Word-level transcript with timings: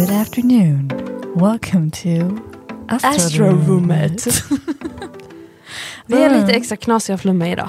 Good 0.00 0.10
afternoon. 0.10 0.90
Welcome 1.34 1.90
to 1.90 2.38
Astro, 2.88 3.08
Astrorummet. 3.10 4.26
Vi 6.06 6.22
är 6.22 6.40
lite 6.40 6.52
extra 6.52 6.76
knasiga 6.76 7.14
och 7.14 7.20
flummiga 7.20 7.52
idag. 7.52 7.68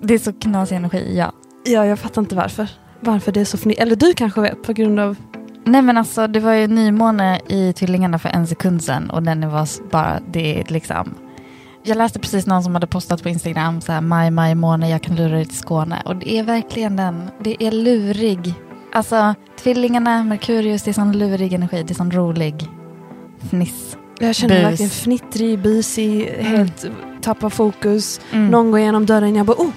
Det 0.00 0.14
är 0.14 0.18
så 0.18 0.32
knasig 0.32 0.76
energi, 0.76 1.14
ja. 1.16 1.32
Ja, 1.64 1.86
jag 1.86 1.98
fattar 1.98 2.22
inte 2.22 2.34
varför. 2.34 2.68
Varför 3.00 3.32
det 3.32 3.40
är 3.40 3.44
så 3.44 3.56
fni- 3.56 3.74
Eller 3.78 3.96
du 3.96 4.14
kanske 4.14 4.40
vet 4.40 4.62
på 4.62 4.72
grund 4.72 5.00
av... 5.00 5.16
Nej 5.64 5.82
men 5.82 5.98
alltså 5.98 6.26
det 6.26 6.40
var 6.40 6.52
ju 6.52 6.66
nymåne 6.66 7.40
i 7.48 7.72
Tvillingarna 7.72 8.18
för 8.18 8.28
en 8.28 8.46
sekund 8.46 8.84
sedan 8.84 9.10
och 9.10 9.22
den 9.22 9.50
var 9.50 9.90
bara, 9.90 10.20
det 10.32 10.60
är 10.60 10.64
liksom 10.68 11.14
jag 11.84 11.96
läste 11.96 12.18
precis 12.18 12.46
någon 12.46 12.62
som 12.62 12.74
hade 12.74 12.86
postat 12.86 13.22
på 13.22 13.28
Instagram 13.28 13.80
så 13.80 13.92
här 13.92 14.00
maj, 14.00 14.30
maj 14.30 14.54
måne, 14.54 14.90
jag 14.90 15.02
kan 15.02 15.16
lura 15.16 15.34
dig 15.34 15.44
till 15.44 15.58
Skåne. 15.58 16.02
Och 16.04 16.16
det 16.16 16.38
är 16.38 16.42
verkligen 16.42 16.96
den, 16.96 17.30
det 17.40 17.64
är 17.64 17.72
lurig. 17.72 18.54
Alltså 18.92 19.34
tvillingarna, 19.62 20.24
Merkurius, 20.24 20.82
det 20.82 20.90
är 20.90 20.92
sån 20.92 21.12
lurig 21.18 21.52
energi, 21.52 21.82
det 21.82 21.92
är 21.92 21.94
sån 21.94 22.10
rolig 22.10 22.68
fniss. 23.50 23.96
Jag 24.18 24.34
känner 24.34 24.54
mig 24.54 24.62
Bus. 24.62 24.70
verkligen 24.70 24.90
fnittrig, 24.90 25.58
busig, 25.58 26.26
helt 26.28 26.84
tappar 27.22 27.50
fokus. 27.50 28.20
Mm. 28.32 28.48
Någon 28.50 28.70
går 28.70 28.80
igenom 28.80 29.06
dörren, 29.06 29.36
jag 29.36 29.46
bara 29.46 29.56
oh! 29.56 29.70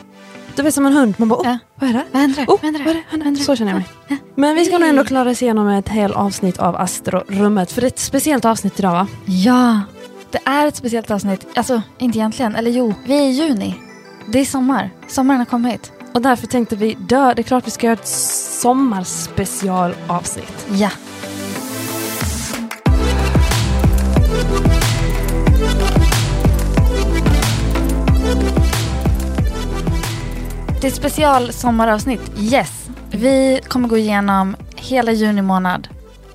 Du 0.55 0.63
vet 0.63 0.73
som 0.73 0.85
en 0.85 0.93
hund, 0.93 1.13
man 1.17 1.29
bara 1.29 1.39
oh, 1.39 1.45
Ja. 1.45 1.57
vad 1.75 1.89
är 1.89 1.93
det? 1.93 2.03
Vad 2.11 2.21
händer? 2.21 2.43
Oh, 2.43 2.47
Vad 2.47 2.59
händer? 2.61 2.83
vad 2.85 2.95
det? 2.95 3.03
Händer? 3.25 3.41
Så 3.43 3.55
känner 3.55 3.71
jag 3.71 3.77
mig. 4.09 4.19
Men 4.35 4.55
vi 4.55 4.65
ska 4.65 4.77
nog 4.77 4.89
ändå 4.89 5.03
klara 5.03 5.29
oss 5.29 5.41
igenom 5.41 5.67
ett 5.67 5.89
helt 5.89 6.15
avsnitt 6.15 6.57
av 6.57 6.75
Astrorummet. 6.75 7.71
För 7.71 7.81
det 7.81 7.87
är 7.87 7.91
ett 7.91 7.99
speciellt 7.99 8.45
avsnitt 8.45 8.79
idag 8.79 8.91
va? 8.91 9.07
Ja, 9.25 9.81
det 10.31 10.39
är 10.45 10.67
ett 10.67 10.75
speciellt 10.75 11.11
avsnitt. 11.11 11.47
Alltså, 11.55 11.81
inte 11.97 12.17
egentligen. 12.17 12.55
Eller 12.55 12.71
jo, 12.71 12.93
vi 13.05 13.17
är 13.17 13.21
i 13.21 13.31
juni. 13.31 13.75
Det 14.31 14.39
är 14.39 14.45
sommar. 14.45 14.89
Sommaren 15.07 15.39
har 15.39 15.45
kommit. 15.45 15.91
Och 16.15 16.21
därför 16.21 16.47
tänkte 16.47 16.75
vi, 16.75 16.97
dö, 16.99 17.33
det 17.33 17.41
är 17.41 17.43
klart 17.43 17.67
vi 17.67 17.71
ska 17.71 17.87
göra 17.87 17.93
ett 17.93 18.07
sommarspecialavsnitt. 18.07 20.67
Ja. 20.71 20.89
Det 30.81 30.87
är 30.87 30.91
special 30.91 31.53
sommaravsnitt. 31.53 32.31
Yes. 32.39 32.89
Vi 33.11 33.59
kommer 33.67 33.87
gå 33.87 33.97
igenom 33.97 34.55
hela 34.75 35.11
juni 35.11 35.41
månad. 35.41 35.87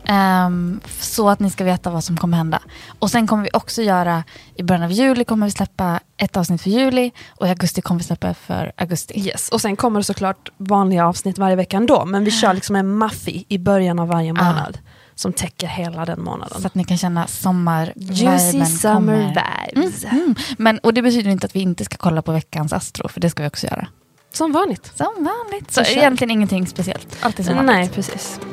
Ehm, 0.04 0.80
så 1.00 1.28
att 1.28 1.40
ni 1.40 1.50
ska 1.50 1.64
veta 1.64 1.90
vad 1.90 2.04
som 2.04 2.16
kommer 2.16 2.36
hända. 2.36 2.62
Och 2.98 3.10
sen 3.10 3.26
kommer 3.26 3.42
vi 3.42 3.50
också 3.52 3.82
göra, 3.82 4.24
i 4.54 4.62
början 4.62 4.82
av 4.82 4.92
juli 4.92 5.24
kommer 5.24 5.46
vi 5.46 5.52
släppa 5.52 6.00
ett 6.16 6.36
avsnitt 6.36 6.62
för 6.62 6.70
juli 6.70 7.12
och 7.28 7.46
i 7.46 7.50
augusti 7.50 7.82
kommer 7.82 7.98
vi 7.98 8.04
släppa 8.04 8.34
för 8.34 8.72
augusti. 8.76 9.20
Yes, 9.26 9.48
och 9.48 9.60
sen 9.60 9.76
kommer 9.76 10.00
det 10.00 10.04
såklart 10.04 10.50
vanliga 10.56 11.06
avsnitt 11.06 11.38
varje 11.38 11.56
vecka 11.56 11.76
ändå, 11.76 12.04
men 12.04 12.24
vi 12.24 12.30
kör 12.30 12.54
liksom 12.54 12.76
en 12.76 12.98
maffi 12.98 13.44
i 13.48 13.58
början 13.58 13.98
av 13.98 14.08
varje 14.08 14.32
månad. 14.32 14.78
Som 15.14 15.32
täcker 15.32 15.66
hela 15.66 16.04
den 16.04 16.22
månaden. 16.22 16.60
Så 16.60 16.66
att 16.66 16.74
ni 16.74 16.84
kan 16.84 16.98
känna 16.98 17.26
sommar 17.26 17.92
Juicy 17.96 18.64
summer 18.64 19.28
vibes. 19.74 20.04
Mm. 20.04 20.34
Men, 20.58 20.78
och 20.78 20.94
det 20.94 21.02
betyder 21.02 21.30
inte 21.30 21.46
att 21.46 21.56
vi 21.56 21.60
inte 21.60 21.84
ska 21.84 21.96
kolla 21.96 22.22
på 22.22 22.32
veckans 22.32 22.72
Astro, 22.72 23.08
för 23.08 23.20
det 23.20 23.30
ska 23.30 23.42
vi 23.42 23.48
också 23.48 23.66
göra. 23.66 23.88
Som 24.32 24.52
vanligt. 24.52 24.92
Som 24.96 25.14
vanligt. 25.16 25.70
Så, 25.72 25.84
Så 25.84 25.90
egentligen 25.90 26.30
ingenting 26.30 26.66
speciellt. 26.66 27.16
Alltid 27.20 27.46
som 27.46 27.56
vanligt. 27.56 27.74
Nej, 27.76 27.88
precis. 27.88 28.40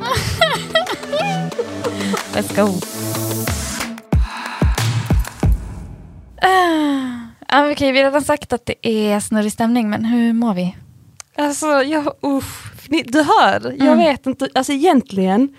Let's 2.33 2.55
go. 2.55 2.67
Uh, 6.45 7.17
ja, 7.47 7.71
okej, 7.71 7.91
vi 7.91 7.97
har 7.99 8.05
redan 8.05 8.21
sagt 8.23 8.53
att 8.53 8.65
det 8.65 8.87
är 8.87 9.19
snurrig 9.19 9.51
stämning, 9.51 9.89
men 9.89 10.05
hur 10.05 10.33
mår 10.33 10.53
vi? 10.53 10.75
Alltså, 11.37 11.67
jag, 11.67 12.13
uff, 12.21 12.71
ni, 12.89 13.03
du 13.03 13.19
hör, 13.23 13.61
jag 13.79 13.81
Mm. 13.87 13.97
vet 13.99 14.25
inte, 14.25 14.49
alltså 14.55 14.73
egentligen, 14.73 15.55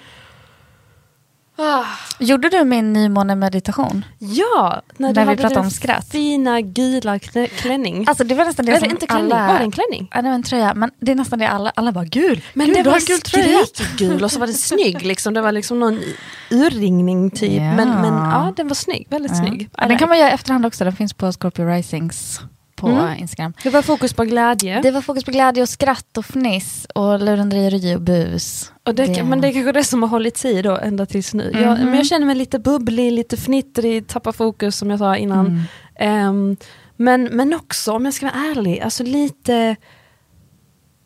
Gjorde 2.19 2.49
du 2.49 2.65
min 2.65 2.93
nymåne-meditation? 2.93 4.05
ja, 4.19 4.83
när, 4.97 5.09
du 5.09 5.21
När 5.21 5.27
vi 5.27 5.37
pratade 5.37 5.61
om 5.61 5.71
skratt. 5.71 6.09
fina 6.11 6.61
gula 6.61 7.19
klä, 7.19 7.47
klänning. 7.47 8.05
Alltså 8.09 8.25
det 8.25 8.35
var 8.35 8.45
nästan 8.45 8.67
det 8.67 8.73
Eller 8.73 8.81
som 8.81 8.91
inte 8.91 9.07
klänning, 9.07 9.33
alla... 9.33 9.47
var 9.47 9.59
det 9.59 9.65
en 9.65 9.71
klänning? 9.71 10.09
Ja, 10.15 10.23
det 10.23 10.29
var 10.29 10.35
en 10.35 10.43
tröja, 10.43 10.75
men 10.75 10.91
det 11.01 11.13
är 11.13 11.17
nästan 11.17 11.39
det 11.39 11.49
alla, 11.49 11.73
alla 11.75 11.93
bara 11.93 12.05
gul. 12.05 12.41
Men 12.55 12.67
gul, 12.67 12.75
det 12.85 12.91
var 12.91 13.01
skrikgul 13.01 14.25
och 14.25 14.33
så 14.33 14.41
var 14.41 14.47
det 14.47 14.53
snygg, 14.53 15.03
liksom. 15.07 15.35
det 15.35 15.41
var 15.41 15.53
liksom 15.53 15.81
någon 15.81 16.01
urringning 16.51 17.31
typ. 17.31 17.53
Ja. 17.53 17.75
Men, 17.75 17.89
men 17.89 18.15
ja, 18.15 18.53
den 18.57 18.69
var 18.69 18.75
snygg, 18.75 19.07
väldigt 19.11 19.37
snygg. 19.37 19.71
Ja, 19.77 19.89
den 19.89 19.99
kan 19.99 20.09
man 20.09 20.19
göra 20.19 20.31
i 20.31 20.33
efterhand 20.35 20.67
också, 20.67 20.85
den 20.85 20.97
finns 20.97 21.15
på 21.15 21.33
Scorpio 21.33 21.67
Risings 21.67 22.41
på 22.81 22.89
Mm. 22.89 23.19
Instagram. 23.19 23.53
Det 23.63 23.71
var 23.71 23.83
fokus 23.83 24.13
på 24.13 24.25
glädje. 24.25 24.81
Det 24.83 24.91
var 24.91 25.01
fokus 25.03 25.25
på 25.25 25.31
glädje 25.31 25.63
och 25.63 25.69
skratt 25.69 26.19
och 26.19 26.25
fniss 26.27 26.87
och 26.95 27.19
lurendrejeri 27.21 27.97
och 27.97 28.01
bus. 28.01 28.73
Och 28.87 28.95
det, 28.95 29.07
Det- 29.07 29.23
Men 29.23 29.41
det 29.41 29.49
är 29.49 29.53
kanske 29.53 29.73
det 29.73 29.85
som 29.85 30.03
har 30.03 30.09
hållit 30.09 30.37
sig 30.37 30.63
då 30.63 30.77
ända 30.77 31.07
tills 31.07 31.35
nu. 31.35 31.51
Jag, 31.55 31.79
Mhm. 31.79 31.85
men 31.89 31.95
jag 31.95 32.07
känner 32.07 32.27
mig 32.27 32.35
lite 32.37 32.59
bubblig, 32.59 33.13
lite 33.13 33.37
fnittrig, 33.37 34.07
tappar 34.07 34.33
fokus 34.33 34.77
som 34.77 34.91
jag 34.91 34.99
sa 34.99 35.17
innan. 35.17 35.47
Mm. 35.47 35.63
Ehm, 36.01 36.57
men, 36.97 37.25
men 37.25 37.55
också, 37.55 37.93
om 37.93 38.05
jag 38.05 38.15
ska 38.15 38.27
vara 38.27 38.35
ärlig, 38.51 38.81
alltså 38.81 39.05
lite 39.05 39.77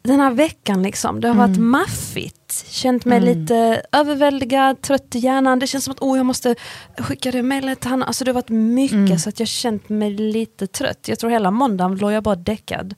den 0.02 0.20
här 0.20 0.30
veckan 0.30 0.82
liksom, 0.82 1.20
det 1.20 1.28
har 1.28 1.34
varit 1.34 1.56
Mm. 1.56 1.70
maffigt. 1.70 2.64
Känt 2.68 3.04
mig 3.04 3.18
Mm. 3.18 3.38
lite 3.38 3.82
överväldigad, 3.92 4.80
trött 4.82 5.14
i 5.14 5.18
hjärnan. 5.18 5.58
Det 5.58 5.66
känns 5.66 5.84
som 5.84 5.92
att 5.92 6.00
oh, 6.00 6.16
jag 6.16 6.26
måste 6.26 6.54
skicka 6.98 7.30
det 7.30 7.42
mejlet 7.42 7.80
till 7.80 7.90
Hanna. 7.90 8.04
Alltså 8.06 8.24
det 8.24 8.28
har 8.30 8.34
varit 8.34 8.48
mycket 8.48 8.96
Mm. 8.96 9.18
så 9.18 9.28
att 9.28 9.38
jag 9.40 9.48
känt 9.48 9.88
mig 9.88 10.10
lite 10.10 10.66
trött. 10.66 11.08
Jag 11.08 11.18
tror 11.18 11.30
hela 11.30 11.50
måndagen 11.50 11.96
låg 11.98 12.12
jag 12.12 12.22
bara 12.22 12.34
däckad 12.36 12.94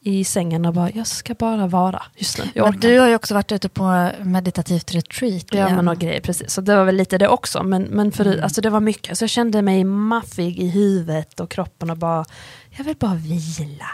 i 0.00 0.24
sängen 0.24 0.66
och 0.66 0.74
bara, 0.74 0.90
jag 0.90 1.06
ska 1.06 1.34
bara 1.34 1.66
vara 1.66 2.02
just 2.16 2.38
nu. 2.38 2.44
Men 2.54 2.80
du 2.80 2.98
har 2.98 3.08
ju 3.08 3.14
också 3.14 3.34
varit 3.34 3.52
ute 3.52 3.68
på 3.68 4.10
meditativt 4.22 4.94
retreat 4.94 5.44
Ja 5.50 5.56
igen. 5.56 5.76
men 5.76 5.88
och 5.88 5.98
grejer, 5.98 6.20
precis. 6.20 6.50
Så 6.50 6.60
det 6.60 6.76
var 6.76 6.84
väl 6.84 6.96
lite 6.96 7.18
det 7.18 7.28
också. 7.28 7.62
Men, 7.62 7.82
men 7.82 8.12
för, 8.12 8.26
Mm. 8.26 8.44
alltså, 8.44 8.60
det 8.60 8.70
var 8.70 8.80
mycket. 8.80 9.18
Så 9.18 9.22
jag 9.24 9.30
kände 9.30 9.62
mig 9.62 9.84
maffig 9.84 10.58
i 10.58 10.68
huvudet 10.68 11.40
och 11.40 11.50
kroppen 11.50 11.90
och 11.90 11.96
bara, 11.98 12.24
jag 12.76 12.84
vill 12.84 12.96
bara 12.96 13.14
vila. 13.14 13.86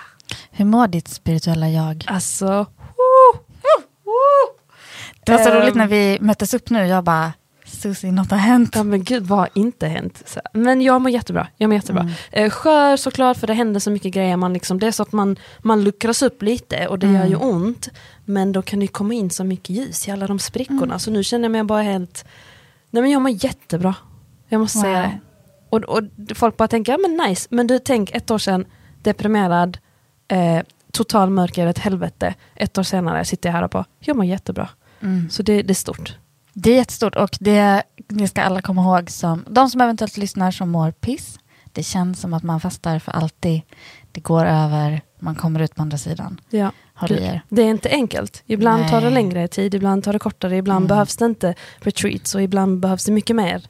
Hur 0.50 0.64
mår 0.64 0.86
ditt 0.88 1.08
spirituella 1.08 1.68
jag? 1.70 2.04
Alltså, 2.06 2.46
woo, 2.46 3.38
woo. 4.04 4.58
Det 5.24 5.32
var 5.32 5.38
så 5.38 5.50
Ehm. 5.50 5.62
roligt 5.62 5.74
när 5.74 5.86
vi 5.86 6.18
möttes 6.20 6.54
upp 6.54 6.70
nu, 6.70 6.86
jag 6.86 7.04
bara, 7.04 7.32
Susie, 7.66 8.12
något 8.12 8.30
har 8.30 8.38
hänt. 8.38 8.72
ja 8.74 8.82
men 8.82 9.04
gud 9.04 9.26
vad 9.26 9.38
har 9.38 9.48
inte 9.54 9.86
hänt? 9.86 10.22
Så, 10.26 10.40
men 10.52 10.80
jag 10.82 11.00
mår 11.02 11.10
jättebra. 11.10 11.46
Jag 11.56 11.68
mår 11.68 11.74
jättebra. 11.74 12.02
Mm. 12.02 12.14
Eh, 12.32 12.50
skör 12.50 12.96
såklart 12.96 13.36
för 13.36 13.46
det 13.46 13.54
händer 13.54 13.80
så 13.80 13.90
mycket 13.90 14.14
grejer. 14.14 14.36
Man 14.36 14.52
liksom, 14.52 14.78
det 14.80 14.86
är 14.86 14.90
så 14.92 15.02
att 15.02 15.12
man, 15.12 15.36
man 15.62 15.84
luckras 15.84 16.22
upp 16.22 16.42
lite 16.42 16.86
och 16.86 16.98
det 16.98 17.06
Mm. 17.06 17.20
gör 17.20 17.28
ju 17.28 17.36
ont. 17.36 17.88
Men 18.24 18.52
då 18.52 18.62
kan 18.62 18.80
det 18.80 18.86
komma 18.86 19.14
in 19.14 19.30
så 19.30 19.44
mycket 19.44 19.70
ljus 19.76 20.08
i 20.08 20.10
alla 20.10 20.26
de 20.26 20.38
sprickorna. 20.38 20.84
Mm. 20.84 20.98
Så 20.98 21.10
nu 21.10 21.22
känner 21.24 21.44
jag 21.44 21.52
mig 21.52 21.64
bara 21.64 21.82
helt, 21.82 22.24
nej 22.90 23.02
men 23.02 23.10
jag 23.12 23.22
mår 23.22 23.44
jättebra. 23.44 23.94
Jag 24.48 24.60
måste 24.60 24.78
säga 24.78 25.00
Wow. 25.02 25.10
det. 25.10 25.20
Och, 25.70 25.96
och 25.96 26.02
folk 26.36 26.56
bara 26.56 26.68
tänker, 26.68 26.92
ja 26.92 26.98
men 26.98 27.28
nice. 27.28 27.46
Men 27.50 27.66
du 27.66 27.78
tänk 27.78 28.10
ett 28.10 28.30
år 28.30 28.38
sedan, 28.38 28.64
deprimerad, 29.02 29.78
eh, 30.28 30.60
total 30.92 31.30
mörker 31.30 31.66
ett 31.66 31.78
helvete. 31.78 32.34
Ett 32.54 32.78
år 32.78 32.82
senare 32.82 33.24
sitter 33.24 33.48
jag 33.48 33.54
här 33.54 33.62
och 33.62 33.70
bara, 33.70 33.84
jag 34.00 34.16
mår 34.16 34.24
jättebra. 34.26 34.68
Mm. 35.02 35.30
Så 35.30 35.42
det, 35.42 35.62
det 35.62 35.72
är 35.72 35.74
stort. 35.74 36.16
Det 36.52 36.70
är 36.70 36.76
jättestort 36.76 37.16
och 37.16 37.36
det, 37.40 37.82
det 38.08 38.28
ska 38.28 38.42
alla 38.42 38.62
komma 38.62 38.82
ihåg, 38.82 39.10
som, 39.10 39.44
de 39.48 39.70
som 39.70 39.80
eventuellt 39.80 40.16
lyssnar 40.16 40.50
som 40.50 40.70
mår 40.70 40.90
piss. 40.90 41.38
Det 41.72 41.82
känns 41.82 42.20
som 42.20 42.34
att 42.34 42.42
man 42.42 42.60
fastar 42.60 42.98
för 42.98 43.12
alltid. 43.12 43.62
Det 44.12 44.20
går 44.20 44.44
över, 44.46 45.00
man 45.18 45.34
kommer 45.34 45.60
ut 45.60 45.74
på 45.74 45.82
andra 45.82 45.98
sidan. 45.98 46.40
Ja. 46.50 46.70
Det 47.48 47.62
är 47.62 47.66
inte 47.70 47.88
enkelt. 47.90 48.42
Ibland 48.46 48.88
tar 48.88 49.00
det 49.00 49.04
Nej. 49.06 49.14
längre 49.14 49.48
tid, 49.48 49.74
ibland 49.74 50.04
tar 50.04 50.12
det 50.12 50.18
kortare, 50.18 50.56
ibland 50.56 50.76
Mm. 50.84 50.88
behövs 50.88 51.16
det 51.16 51.24
inte 51.24 51.54
retreats 51.78 52.34
och 52.34 52.42
ibland 52.42 52.80
behövs 52.80 53.04
det 53.04 53.12
mycket 53.12 53.36
mer. 53.36 53.54
Än 53.54 53.60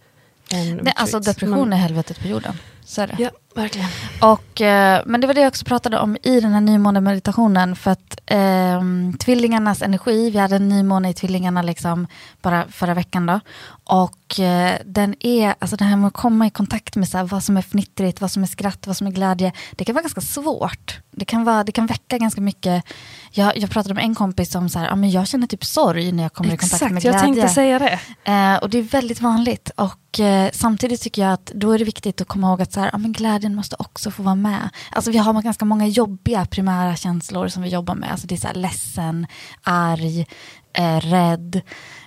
Nej, 0.51 0.73
retreats. 0.75 1.01
alltså 1.01 1.21
depression 1.21 1.61
Men- 1.69 1.73
är 1.73 1.77
helvetet 1.77 2.21
på 2.23 2.29
jorden. 2.29 2.55
Så 2.85 3.03
är 3.03 3.07
det. 3.07 3.17
Ja, 3.19 3.31
verkligen. 3.55 3.89
Och, 4.21 4.61
eh, 4.61 5.03
men 5.07 5.21
det 5.21 5.27
var 5.27 5.35
det 5.35 5.41
jag 5.41 5.49
också 5.49 5.65
pratade 5.65 5.99
om 5.99 6.17
i 6.23 6.41
den 6.41 6.53
här 6.53 6.61
nymånemeditationen. 6.61 7.77
För 7.77 7.91
att 7.91 8.21
eh, 8.27 8.83
tvillingarnas 9.19 9.83
energi, 9.83 10.31
vi 10.31 10.39
hade 10.39 10.57
en 10.57 10.69
nymåne 10.69 11.11
i 11.11 11.15
tvillingarna 11.15 11.63
liksom 11.63 12.07
bara 12.43 12.65
förra 12.69 12.95
veckan 12.95 13.27
då. 13.27 13.41
Och 13.85 14.24
och 14.35 14.41
eh, 14.41 14.79
den 14.85 15.15
är, 15.21 15.55
alltså 15.59 15.77
det 15.77 15.85
här 15.85 15.97
med 15.97 16.09
att 16.09 16.15
komma 16.15 16.47
i 16.47 16.51
kontakt 16.51 16.97
med 16.97 17.09
så 17.09 17.19
här, 17.19 17.25
vad 17.25 17.45
som 17.45 17.57
är 17.57 17.63
fnittrigt, 17.63 18.21
vad 18.21 18.31
som 18.31 18.43
är 18.43 18.47
skratt, 18.47 18.87
vad 18.87 18.97
som 18.97 19.07
är 19.07 19.11
glädje. 19.11 19.53
Det 19.73 19.85
kan 19.85 19.95
vara 19.95 20.03
ganska 20.03 20.21
svårt. 20.21 21.01
Det 21.11 21.25
kan, 21.25 21.45
vara, 21.45 21.65
det 21.65 21.73
kan 21.73 21.87
väcka 21.87 22.19
ganska 22.19 22.41
mycket. 22.41 22.85
Jag, 23.31 23.57
jag 23.57 23.71
pratade 23.71 23.95
med 23.95 24.05
en 24.05 24.15
kompis 24.15 24.51
som 24.51 24.69
så 24.69 24.79
här, 24.79 24.97
men 24.97 25.11
jag 25.11 25.29
känner 25.29 25.47
typ 25.47 25.65
sorg 25.65 26.13
när 26.13 26.23
jag 26.23 26.33
kommer 26.33 26.55
i 26.55 26.57
kontakt 26.57 26.83
med 26.83 26.97
Exakt, 26.97 27.03
glädje. 27.03 27.13
jag 27.13 27.35
tänkte 27.35 27.55
säga 27.55 27.79
det. 27.79 28.01
Eh, 28.33 28.57
och 28.63 28.71
det 28.71 28.79
är 28.79 28.83
väldigt 28.83 29.21
vanligt. 29.21 29.71
Och 29.77 30.21
eh, 30.21 30.51
samtidigt 30.53 31.01
tycker 31.01 31.23
jag 31.23 31.33
att 31.33 31.47
då 31.55 31.73
är 31.73 31.79
det 31.79 31.85
viktigt 31.85 32.21
att 32.21 32.29
komma 32.29 32.49
ihåg 32.49 32.63
att 32.63 32.73
så 32.73 32.81
här, 32.81 32.91
ja, 32.93 32.99
men 32.99 33.13
glädjen 33.13 33.55
måste 33.55 33.77
också 33.79 34.11
få 34.11 34.23
vara 34.23 34.35
med. 34.35 34.71
Alltså 34.91 35.11
vi 35.11 35.19
har 35.19 35.43
ganska 35.43 35.65
många 35.65 35.87
jobbiga 35.87 36.47
primära 36.47 36.97
känslor 36.97 37.49
som 37.49 37.63
vi 37.63 37.69
jobbar 37.69 37.95
med. 37.95 38.11
Alltså 38.11 38.27
det 38.27 38.35
är 38.35 38.37
så 38.37 38.47
här 38.47 38.55
ledsen, 38.55 39.27
arg, 39.63 40.27
eh, 40.73 41.01
rädd, 41.01 41.61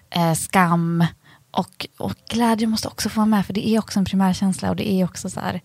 eh, 0.09 0.33
skam. 0.33 1.05
Och, 1.51 1.87
och 1.97 2.13
glädje 2.29 2.67
måste 2.67 2.87
också 2.87 3.09
få 3.09 3.19
vara 3.19 3.25
med, 3.25 3.45
för 3.45 3.53
det 3.53 3.67
är 3.67 3.79
också 3.79 3.99
en 3.99 4.05
primärkänsla 4.05 4.69
och 4.69 4.75
det 4.75 4.91
är 4.91 5.05
också 5.05 5.29
så 5.29 5.39
här, 5.39 5.61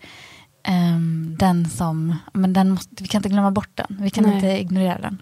ehm, 0.63 1.35
den 1.39 1.69
som, 1.69 2.15
men 2.33 2.53
den 2.53 2.69
måste, 2.69 3.03
vi 3.03 3.07
kan 3.07 3.19
inte 3.19 3.29
glömma 3.29 3.51
bort 3.51 3.69
den, 3.75 3.97
vi 3.99 4.09
kan 4.09 4.23
Nej. 4.23 4.35
inte 4.35 4.47
ignorera 4.47 4.97
den. 5.01 5.21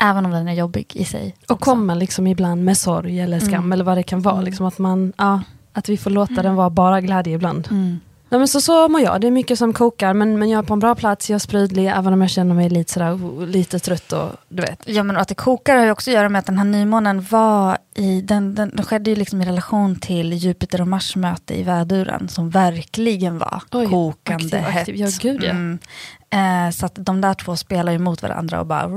Även 0.00 0.26
om 0.26 0.32
den 0.32 0.48
är 0.48 0.52
jobbig 0.54 0.92
i 0.94 1.04
sig. 1.04 1.34
Och 1.44 1.50
också. 1.50 1.64
komma 1.64 1.94
liksom 1.94 2.26
ibland 2.26 2.64
med 2.64 2.78
sorg 2.78 3.20
eller 3.20 3.40
skam 3.40 3.54
Mm. 3.54 3.72
eller 3.72 3.84
vad 3.84 3.96
det 3.98 4.02
kan 4.02 4.22
vara. 4.22 4.34
Mm. 4.34 4.44
Liksom 4.44 4.66
att, 4.66 4.78
man, 4.78 5.12
ja, 5.16 5.40
att 5.72 5.88
vi 5.88 5.96
får 5.96 6.10
låta 6.10 6.42
den 6.42 6.54
vara 6.54 6.70
bara 6.70 7.00
glädje 7.00 7.34
ibland. 7.34 7.68
Mm. 7.70 8.00
Nej, 8.28 8.38
men 8.38 8.48
så, 8.48 8.60
så 8.60 8.88
mår 8.88 9.00
jag, 9.00 9.20
det 9.20 9.26
är 9.26 9.30
mycket 9.30 9.58
som 9.58 9.72
kokar 9.72 10.14
men, 10.14 10.38
men 10.38 10.50
jag 10.50 10.58
är 10.58 10.62
på 10.62 10.72
en 10.72 10.78
bra 10.80 10.94
plats, 10.94 11.30
jag 11.30 11.34
är 11.34 11.38
sprudlig 11.38 11.86
även 11.86 12.12
om 12.12 12.20
jag 12.20 12.30
känner 12.30 12.54
mig 12.54 12.68
lite, 12.68 12.92
sådär, 12.92 13.46
lite 13.46 13.78
trött 13.78 14.12
och 14.12 14.30
du 14.48 14.62
vet. 14.62 14.82
Ja 14.86 15.02
men 15.02 15.16
att 15.16 15.28
det 15.28 15.34
kokar 15.34 15.76
har 15.76 15.84
ju 15.84 15.90
också 15.90 16.10
att 16.10 16.14
göra 16.14 16.28
med 16.28 16.38
att 16.38 16.46
den 16.46 16.58
här 16.58 16.64
nymånen 16.64 17.22
var 17.30 17.78
i, 17.94 18.20
den, 18.20 18.54
den, 18.54 18.70
den 18.74 18.84
skedde 18.84 19.10
ju 19.10 19.16
liksom 19.16 19.42
i 19.42 19.44
relation 19.44 19.96
till 19.96 20.32
Jupiter 20.32 20.80
och 20.80 20.88
Mars 20.88 21.16
möte 21.16 21.54
i 21.60 21.62
väduren 21.62 22.28
som 22.28 22.50
verkligen 22.50 23.38
var 23.38 23.62
Oj, 23.72 23.86
kokande 23.86 24.44
aktiv, 24.44 24.60
hett. 24.60 24.80
aktiv. 24.80 24.96
Ja, 24.96 25.08
gud, 25.20 25.42
ja. 25.42 25.50
Mm. 25.50 25.78
Eh, 26.30 26.70
så 26.72 26.86
att 26.86 26.94
de 26.94 27.20
där 27.20 27.34
två 27.34 27.56
spelar 27.56 27.92
ju 27.92 27.98
mot 27.98 28.22
varandra 28.22 28.60
och 28.60 28.66
bara 28.66 28.90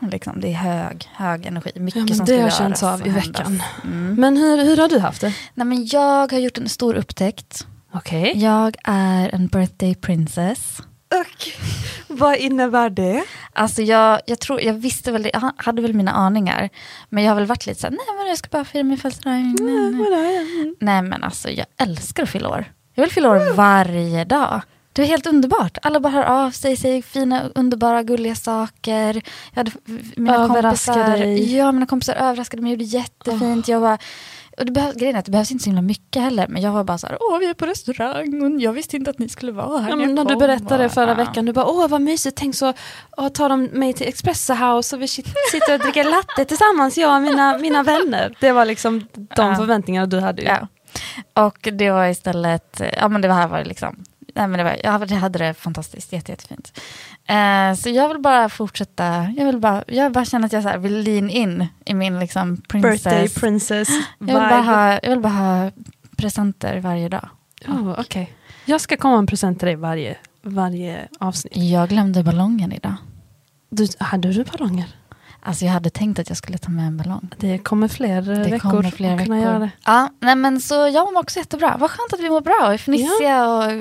liksom, 0.00 0.40
det 0.40 0.48
är 0.48 0.52
hög, 0.52 1.08
hög 1.14 1.46
energi. 1.46 1.72
Mycket 1.80 2.10
Ja, 2.10 2.16
som 2.16 2.24
det 2.26 2.32
ska 2.32 2.34
har 2.34 2.40
göras 2.40 2.58
känts 2.58 2.82
av 2.82 3.06
i 3.06 3.10
veckan. 3.10 3.62
Mm. 3.84 4.14
Men 4.14 4.36
hur, 4.36 4.64
hur 4.64 4.76
har 4.76 4.88
du 4.88 4.98
haft 4.98 5.20
det? 5.20 5.32
Nej, 5.54 5.66
men 5.66 5.86
jag 5.86 6.32
har 6.32 6.38
gjort 6.38 6.58
en 6.58 6.68
stor 6.68 6.94
upptäckt. 6.94 7.66
Okej. 7.92 8.32
Jag 8.36 8.76
är 8.84 9.34
en 9.34 9.46
birthday 9.46 9.94
princess. 9.94 10.78
Och 11.08 11.48
vad 12.06 12.36
innebär 12.36 12.90
det? 12.90 13.24
Alltså 13.52 13.82
jag, 13.82 14.20
jag, 14.26 14.38
tror, 14.38 14.60
jag 14.60 14.74
visste 14.74 15.12
väl, 15.12 15.30
jag 15.32 15.52
hade 15.56 15.82
väl 15.82 15.94
mina 15.94 16.12
aningar. 16.12 16.68
Men 17.08 17.24
jag 17.24 17.30
har 17.30 17.36
väl 17.36 17.46
varit 17.46 17.66
lite 17.66 17.80
såhär, 17.80 17.90
nej 17.90 18.16
men 18.18 18.28
jag 18.28 18.38
ska 18.38 18.48
bara 18.50 18.64
fira 18.64 18.82
min 18.82 18.98
födelsedag. 18.98 19.32
Nej, 19.60 19.92
nej. 20.10 20.74
Nej 20.80 21.02
men 21.02 21.24
alltså 21.24 21.50
jag 21.50 21.66
älskar 21.76 22.22
att 22.22 22.28
fylla 22.28 22.48
år. 22.48 22.64
Jag 22.94 23.02
vill 23.02 23.12
fylla 23.12 23.30
år 23.30 23.54
varje 23.54 24.24
dag. 24.24 24.60
Det 24.92 25.02
är 25.02 25.06
helt 25.06 25.26
underbart. 25.26 25.78
Alla 25.82 26.00
bara 26.00 26.12
hör 26.12 26.24
av 26.24 26.50
sig, 26.50 26.76
säger 26.76 27.02
fina, 27.02 27.42
underbara, 27.54 28.02
gulliga 28.02 28.34
saker. 28.34 29.22
Jag 29.52 29.56
hade 29.60 29.70
mina 30.16 30.34
Överraskade 30.34 30.98
kompisar, 30.98 31.18
dig. 31.18 31.56
Ja, 31.56 31.72
mina 31.72 31.86
kompisar 31.86 32.14
överraskade 32.14 32.62
mig, 32.62 32.70
gjorde 32.72 32.84
jättefint. 32.84 33.68
Jag 33.68 33.80
var, 33.80 33.98
och 34.58 34.66
det, 34.66 34.72
behöv, 34.72 34.96
grejen 34.96 35.14
är 35.14 35.18
att 35.18 35.24
det 35.24 35.30
behövs 35.30 35.50
inte 35.52 35.64
så 35.64 35.70
himla 35.70 35.82
mycket 35.82 36.22
heller. 36.22 36.46
Men 36.48 36.62
jag 36.62 36.72
var 36.72 36.84
bara 36.84 36.98
så 36.98 37.06
här, 37.06 37.16
åh 37.20 37.38
vi 37.38 37.46
är 37.50 37.54
på 37.54 37.66
restaurang 37.66 38.42
och 38.42 38.60
jag 38.60 38.72
visste 38.72 38.96
inte 38.96 39.10
att 39.10 39.18
ni 39.18 39.28
skulle 39.28 39.52
vara 39.52 39.78
här 39.80 39.90
Ja, 39.90 39.96
men 39.96 40.14
när 40.14 40.24
du 40.24 40.30
kom." 40.30 40.38
berättade 40.38 40.86
Och- 40.86 40.92
förra 40.92 41.14
veckan, 41.14 41.44
du 41.46 41.52
bara 41.52 41.66
åh 41.66 41.88
vad 41.88 42.00
mysigt, 42.00 42.36
tänk 42.36 42.54
så 42.54 42.72
åh, 43.16 43.28
tar 43.28 43.48
de 43.48 43.64
mig 43.64 43.92
till 43.92 44.08
Espresso 44.08 44.52
House 44.54 44.96
och 44.96 45.02
vi 45.02 45.06
sit- 45.06 45.34
sitter 45.52 45.74
och 45.74 45.80
dricker 45.80 46.04
latte 46.04 46.44
tillsammans, 46.44 46.98
jag 46.98 47.16
och 47.16 47.22
mina, 47.22 47.58
mina 47.58 47.82
vänner. 47.82 48.36
Det 48.40 48.52
var 48.52 48.64
liksom 48.64 49.06
de 49.12 49.26
Ja. 49.36 49.54
förväntningarna 49.56 50.06
du 50.06 50.20
hade. 50.20 50.42
Ju. 50.42 50.48
Ja. 50.48 50.68
Och 51.46 51.68
det 51.72 51.90
var 51.90 52.06
istället, 52.06 52.80
ja 53.00 53.08
men 53.08 53.20
det 53.20 53.32
här 53.32 53.48
var 53.48 53.64
liksom, 53.64 54.04
nej 54.34 54.48
men 54.48 54.58
det 54.58 54.64
var, 54.64 54.76
jag 54.84 54.90
hade 55.18 55.38
det 55.38 55.54
fantastiskt, 55.54 56.12
jätte, 56.12 56.32
jättefint. 56.32 56.80
Eh, 57.26 57.74
så 57.74 57.88
jag 57.90 58.08
vill 58.08 58.18
bara 58.18 58.48
fortsätta, 58.48 59.32
jag 59.36 59.46
vill 59.46 59.58
bara, 59.58 59.84
jag 59.86 60.12
bara 60.12 60.24
känner 60.24 60.46
att 60.46 60.52
jag 60.52 60.62
så 60.62 60.78
vill 60.78 60.98
lean 60.98 61.30
in 61.30 61.66
i 61.84 61.94
min 61.94 62.18
liksom 62.18 62.56
princess. 62.56 63.04
Birthday 63.04 63.28
princess 63.28 63.88
jag, 64.18 64.26
vill 64.26 64.34
bara 64.34 64.60
ha, 64.60 64.92
jag 65.02 65.10
vill 65.10 65.20
bara 65.20 65.32
ha 65.32 65.70
presenter 66.16 66.80
varje 66.80 67.08
dag. 67.08 67.28
Oh, 67.68 68.00
okay. 68.00 68.26
Jag 68.64 68.80
ska 68.80 68.96
komma 68.96 69.18
en 69.18 69.26
present 69.26 69.58
till 69.58 69.66
dig 69.66 69.76
varje, 69.76 70.16
varje 70.42 71.08
avsnitt. 71.20 71.56
Jag 71.56 71.88
glömde 71.88 72.22
ballongen 72.22 72.72
idag. 72.72 72.94
Du, 73.70 73.88
hade 73.98 74.32
du 74.32 74.44
ballonger? 74.44 74.86
Alltså 75.46 75.64
jag 75.64 75.72
hade 75.72 75.90
tänkt 75.90 76.18
att 76.18 76.28
jag 76.28 76.36
skulle 76.38 76.58
ta 76.58 76.70
med 76.70 76.86
en 76.86 76.96
ballong. 76.96 77.28
Det 77.38 77.58
kommer 77.58 77.88
fler 77.88 78.16
eh, 78.30 78.38
Det 78.38 78.50
veckor 78.50 78.58
kommer 78.58 78.90
fler 78.90 79.16
veckor. 79.16 79.36
göra 79.36 79.58
det. 79.58 79.70
Ja, 79.84 80.08
nej 80.20 80.36
men 80.36 80.60
så 80.60 80.74
jag 80.74 81.12
mår 81.12 81.20
också 81.20 81.38
jättebra. 81.38 81.76
Vad 81.80 81.90
skönt 81.90 82.12
att 82.12 82.20
vi 82.20 82.30
mår 82.30 82.40
bra 82.40 82.62
och 82.66 82.72
är 82.74 82.78
fnissiga 82.78 83.48
och... 83.48 83.72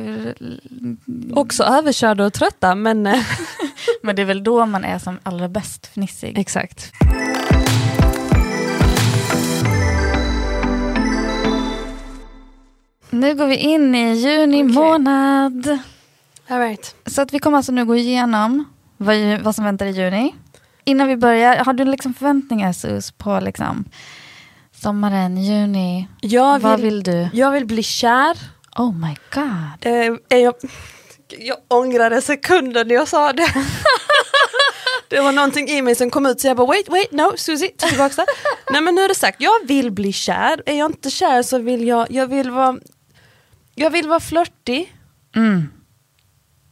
Också 1.38 1.64
överkörda 1.64 2.26
och 2.26 2.34
trötta 2.34 2.76
men 2.76 3.08
eh, 3.08 3.20
Men 4.04 4.16
det 4.16 4.22
är 4.22 4.26
väl 4.26 4.44
då 4.44 4.66
man 4.66 4.84
är 4.86 5.00
som 5.00 5.20
allra 5.24 5.48
bäst 5.50 5.88
fnissig. 5.88 6.38
exakt. 6.38 6.92
Nu 13.10 13.36
går 13.36 13.48
vi 13.48 13.56
in 13.58 13.96
i 13.96 14.14
juni 14.14 14.64
Okej. 14.64 14.74
månad. 14.76 15.80
All 16.48 16.60
right. 16.60 16.96
Så 17.06 17.22
att 17.22 17.34
vi 17.34 17.40
kommer 17.40 17.58
alltså 17.58 17.72
nu 17.72 17.86
gå 17.86 17.96
igenom 17.96 18.64
vad, 18.98 19.18
vad 19.42 19.56
som 19.56 19.66
väntar 19.66 19.86
i 19.86 19.92
juni. 19.92 20.36
Innan 20.86 21.08
vi 21.08 21.18
börjar, 21.18 21.56
har 21.56 21.74
du 21.74 21.86
liksom 21.86 22.14
förväntningar 22.14 22.74
Sus 22.74 23.12
på 23.12 23.40
liksom 23.40 23.86
sommaren, 24.72 25.38
juni? 25.38 26.08
Jag 26.22 26.60
vad 26.60 26.82
vill, 26.82 26.86
vill 26.86 27.04
du? 27.04 27.30
jag 27.34 27.52
vill 27.52 27.66
bli 27.66 27.84
kär. 27.84 28.38
Oh 28.78 28.94
my 28.94 29.16
god. 29.34 29.86
Eh, 29.86 30.18
är 30.30 30.44
jag, 30.44 30.54
jag 31.40 31.58
ångrade 31.68 32.22
sekunden 32.22 32.88
när 32.88 32.96
jag 32.96 33.08
sa 33.08 33.34
det. 33.34 33.54
det 35.10 35.22
var 35.22 35.32
någonting 35.32 35.68
i 35.70 35.82
mig 35.82 35.96
som 35.96 36.10
kom 36.10 36.26
ut 36.26 36.40
så 36.42 36.48
jag 36.48 36.58
bara 36.58 36.68
wait, 36.68 36.90
wait, 36.90 37.12
no, 37.12 37.32
Susie, 37.38 37.70
tillbaka. 37.78 38.26
Nej 38.72 38.82
men 38.82 38.96
nu 38.96 39.02
är 39.02 39.08
det 39.08 39.16
sagt, 39.16 39.42
jag 39.42 39.68
vill 39.68 39.92
bli 39.92 40.14
kär. 40.14 40.64
Är 40.66 40.78
jag 40.78 40.92
inte 40.92 41.10
kär 41.10 41.44
så 41.44 41.58
vill 41.58 41.88
jag, 41.88 42.12
jag 42.12 42.28
vill 42.28 42.52
vara, 42.52 42.78
jag 43.76 43.90
vill 43.90 44.08
vara 44.08 44.20
flörtig. 44.20 44.96
Mm. 45.36 45.70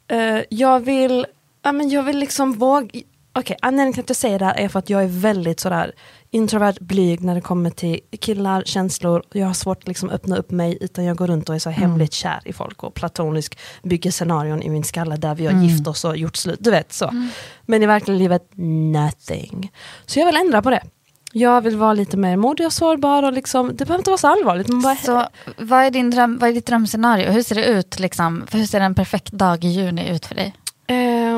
Eh, 0.08 0.44
jag 0.50 0.80
vill, 0.80 1.26
ja 1.64 1.72
men 1.72 1.90
jag 1.90 2.04
vill 2.04 2.18
liksom 2.18 2.54
våga, 2.54 3.02
okej 3.36 3.58
anledningen 3.62 3.94
till 3.94 4.02
att 4.02 4.10
jag 4.10 4.16
säger 4.18 4.40
det 4.40 4.46
här 4.46 4.56
är 4.58 4.68
för 4.68 4.80
att 4.80 4.90
jag 4.90 5.04
är 5.04 5.08
väldigt 5.08 5.60
sådär 5.60 5.92
introvert, 6.32 6.76
blyg 6.80 7.22
när 7.22 7.36
det 7.36 7.42
kommer 7.42 7.70
till 7.70 8.00
killar, 8.20 8.64
känslor. 8.66 9.24
Jag 9.34 9.48
har 9.48 9.54
svårt 9.54 9.78
att 9.84 9.88
liksom 9.88 10.10
öppna 10.10 10.38
upp 10.38 10.52
mig 10.52 10.78
utan 10.82 11.04
jag 11.06 11.18
går 11.18 11.28
runt 11.28 11.50
och 11.50 11.56
är 11.56 11.60
så 11.60 11.70
Mm. 11.70 11.82
hemligt 11.82 12.14
kär 12.14 12.42
i 12.46 12.54
folk 12.54 12.84
och 12.84 12.94
platonisk 12.94 13.58
bygger 13.84 14.12
scenarion 14.12 14.62
i 14.62 14.70
min 14.70 14.84
skalle 14.84 15.16
där 15.18 15.36
vi 15.36 15.46
har 15.46 15.54
Mm. 15.54 15.64
gift 15.66 15.88
oss 15.88 16.06
och 16.06 16.18
gjort 16.18 16.36
slut, 16.36 16.60
du 16.62 16.72
vet 16.72 16.94
så. 16.94 17.28
Men 17.66 17.84
i 17.84 17.86
verkliga 17.86 18.18
livet, 18.18 18.50
nothing. 18.92 19.72
Så 20.06 20.20
jag 20.20 20.26
vill 20.26 20.38
ändra 20.38 20.62
på 20.62 20.70
det. 20.70 20.84
Jag 21.36 21.62
vill 21.62 21.78
vara 21.78 21.94
lite 21.94 22.18
mer 22.18 22.38
modig 22.38 22.66
och 22.66 22.74
sårbar 22.74 23.24
och 23.24 23.34
liksom, 23.34 23.68
det 23.68 23.86
behöver 23.86 23.98
inte 23.98 24.10
vara 24.10 24.18
så 24.18 24.28
allvarligt. 24.28 24.68
Man 24.68 24.82
bara, 24.82 24.96
Så 24.96 25.28
vad 25.58 25.84
är, 25.84 25.92
din 25.92 26.10
dröm, 26.12 26.38
vad 26.38 26.50
är 26.50 26.54
ditt 26.54 26.66
drömscenario? 26.66 27.32
Hur 27.32 27.44
ser 27.44 27.56
det 27.56 27.66
ut? 27.66 28.00
Liksom? 28.00 28.46
Hur 28.52 28.66
ser 28.66 28.80
en 28.82 28.96
perfekt 28.96 29.32
dag 29.32 29.64
i 29.64 29.68
juni 29.68 30.10
ut 30.10 30.26
för 30.26 30.36
dig? 30.36 30.56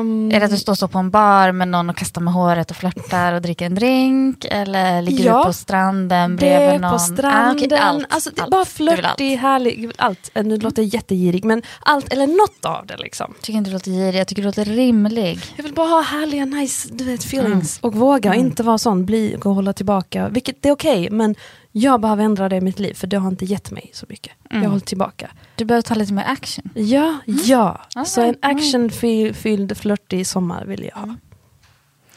Ehm, 0.00 0.30
Är 0.32 0.38
det 0.40 0.44
att 0.44 0.50
du 0.50 0.56
står 0.58 0.74
så 0.74 0.88
på 0.88 0.98
en 0.98 1.10
bar 1.10 1.52
med 1.52 1.68
någon 1.68 1.90
och 1.90 1.96
kastar 1.96 2.20
med 2.20 2.34
håret 2.34 2.70
och 2.70 2.76
flörtar 2.76 3.32
och 3.32 3.42
dricker 3.42 3.66
en 3.66 3.74
drink? 3.74 4.44
Eller 4.50 5.02
ligger 5.02 5.24
Ja. 5.24 5.38
du 5.38 5.44
på 5.44 5.52
stranden 5.52 6.36
bredvid 6.36 6.80
någon? 6.80 6.92
på 6.92 6.98
stranden, 6.98 7.48
Ah, 7.48 7.52
okej, 7.66 7.78
allt, 7.78 8.06
alltså, 8.08 8.30
allt. 8.38 8.50
bara 8.50 8.64
flörtig, 8.64 9.36
härlig, 9.36 9.90
allt. 9.98 10.30
Eh, 10.34 10.44
Nu 10.44 10.56
låter 10.56 10.82
jag 10.82 10.94
jättegirig 10.94 11.44
men 11.44 11.62
allt 11.80 12.12
eller 12.12 12.26
något 12.26 12.64
av 12.64 12.86
det 12.86 12.96
liksom. 12.96 13.32
Jag 13.36 13.42
tycker 13.42 13.58
inte 13.58 13.70
du 13.70 13.74
låter 13.74 13.90
girig, 13.90 14.20
jag 14.20 14.26
tycker 14.28 14.42
du 14.42 14.46
låter 14.48 14.64
rimlig. 14.64 15.38
Jag 15.56 15.64
vill 15.64 15.74
bara 15.74 15.88
ha 15.88 16.00
härliga 16.02 16.44
nice 16.44 16.88
du 16.92 17.04
vet, 17.04 17.20
feelings 17.24 17.78
och 17.82 17.94
våga 17.94 18.34
Mm. 18.34 18.46
inte 18.46 18.62
vara 18.62 18.78
sån, 18.78 19.06
bli 19.06 19.36
och 19.44 19.54
hålla 19.54 19.72
tillbaka. 19.72 20.28
Vilket 20.28 20.62
det 20.62 20.68
är 20.68 20.72
okej 20.72 21.10
men 21.10 21.34
jag 21.78 22.00
behöver 22.00 22.24
ändra 22.24 22.48
det 22.48 22.56
i 22.56 22.60
mitt 22.60 22.78
liv 22.78 22.94
för 22.94 23.06
det 23.06 23.16
har 23.16 23.28
inte 23.28 23.44
gett 23.44 23.70
mig 23.70 23.90
så 23.92 24.06
mycket. 24.08 24.32
Mm. 24.50 24.62
Jag 24.62 24.68
har 24.68 24.72
hållit 24.72 24.86
tillbaka. 24.86 25.30
Du 25.56 25.64
behöver 25.64 25.82
ta 25.82 25.94
lite 25.94 26.12
mer 26.12 26.24
action. 26.24 26.70
Ja, 26.74 27.18
ja. 27.26 27.80
Ah, 27.94 28.04
Så 28.04 28.20
en 28.20 28.26
mm. 28.28 28.38
actionfylld 28.40 29.76
flörtig 29.76 30.26
sommar 30.26 30.64
vill 30.64 30.84
jag 30.84 30.94
ha. 30.94 31.02
Mm. 31.02 31.16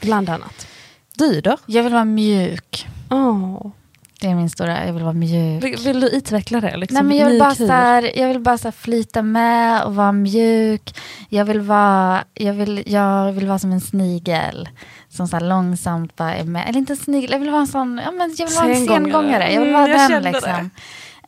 Bland 0.01 0.29
annat. 0.29 0.67
Du 1.15 1.41
då? 1.41 1.57
Jag 1.65 1.83
vill 1.83 1.93
vara 1.93 2.05
mjuk. 2.05 2.87
Åh. 3.09 3.71
Det 4.19 4.27
är 4.27 4.35
min 4.35 4.49
stora, 4.49 4.85
jag 4.85 4.93
vill 4.93 5.03
vara 5.03 5.13
mjuk. 5.13 5.63
Vill, 5.63 5.77
vill 5.77 5.99
du 5.99 6.09
utveckla 6.09 6.61
det? 6.61 6.77
Liksom? 6.77 6.93
Nej, 6.95 7.03
men 7.03 7.17
jag, 7.17 7.25
vill 7.29 7.39
bara 7.39 7.55
så 7.55 7.67
här, 7.67 8.17
jag 8.19 8.27
vill 8.27 8.39
bara 8.39 8.57
så 8.57 8.71
flyta 8.71 9.21
med 9.21 9.83
och 9.83 9.95
vara 9.95 10.11
mjuk. 10.11 10.95
Jag 11.29 11.45
vill 11.45 11.61
vara, 11.61 12.23
jag 12.33 12.53
vill, 12.53 12.83
jag 12.85 13.31
vill 13.31 13.47
vara 13.47 13.59
som 13.59 13.71
en 13.71 13.81
snigel. 13.81 14.69
Som 15.09 15.27
så 15.27 15.39
långsamt 15.39 16.15
bara 16.15 16.35
är 16.35 16.43
med. 16.43 16.69
Eller 16.69 16.79
inte 16.79 16.93
en 16.93 16.97
snigel, 16.97 17.31
jag 17.31 17.39
vill 17.39 17.49
vara 17.49 17.61
en 17.61 17.67
sån, 17.67 18.01
ja, 18.05 18.11
men 18.11 18.35
jag 18.37 18.47
vill 18.47 18.55
vara 18.55 18.69
en 18.69 18.87
Sengångare. 18.87 19.53
Jag 19.53 19.59
vill 19.61 19.69
Mm, 19.69 19.81
vara 19.81 19.91
jag 19.91 20.11
den 20.11 20.23
liksom. 20.23 20.69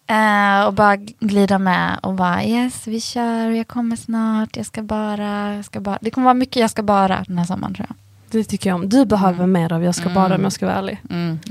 Eh, 0.08 0.66
och 0.66 0.74
bara 0.74 0.96
glida 1.20 1.60
med 1.60 2.00
och 2.04 2.14
bara 2.14 2.44
yes 2.44 2.88
vi 2.88 3.02
kör 3.02 3.50
jag 3.50 3.68
kommer 3.68 3.96
snart, 3.96 4.58
jag 4.58 4.66
ska 4.66 4.82
bara, 4.84 5.56
jag 5.56 5.66
ska 5.66 5.80
bara. 5.80 5.98
Det 6.02 6.12
kommer 6.12 6.26
vara 6.26 6.34
mycket 6.34 6.56
jag 6.62 6.70
ska 6.72 6.84
bara 6.84 7.24
den 7.28 7.38
här 7.38 7.46
sommaren 7.46 7.74
tror 7.74 7.88
jag. 7.90 7.96
Det 8.32 8.44
tycker 8.44 8.70
jag 8.70 8.76
om. 8.76 8.90
Du 8.90 9.06
behöver 9.06 9.44
Mm. 9.44 9.52
mer 9.52 9.74
av 9.74 9.84
Jag 9.84 9.96
ska 9.96 10.10
bara 10.10 10.26
om 10.26 10.32
Mm. 10.32 10.44
jag 10.44 10.54
ska 10.54 10.66
vara 10.66 10.76
ärlig. 10.76 11.02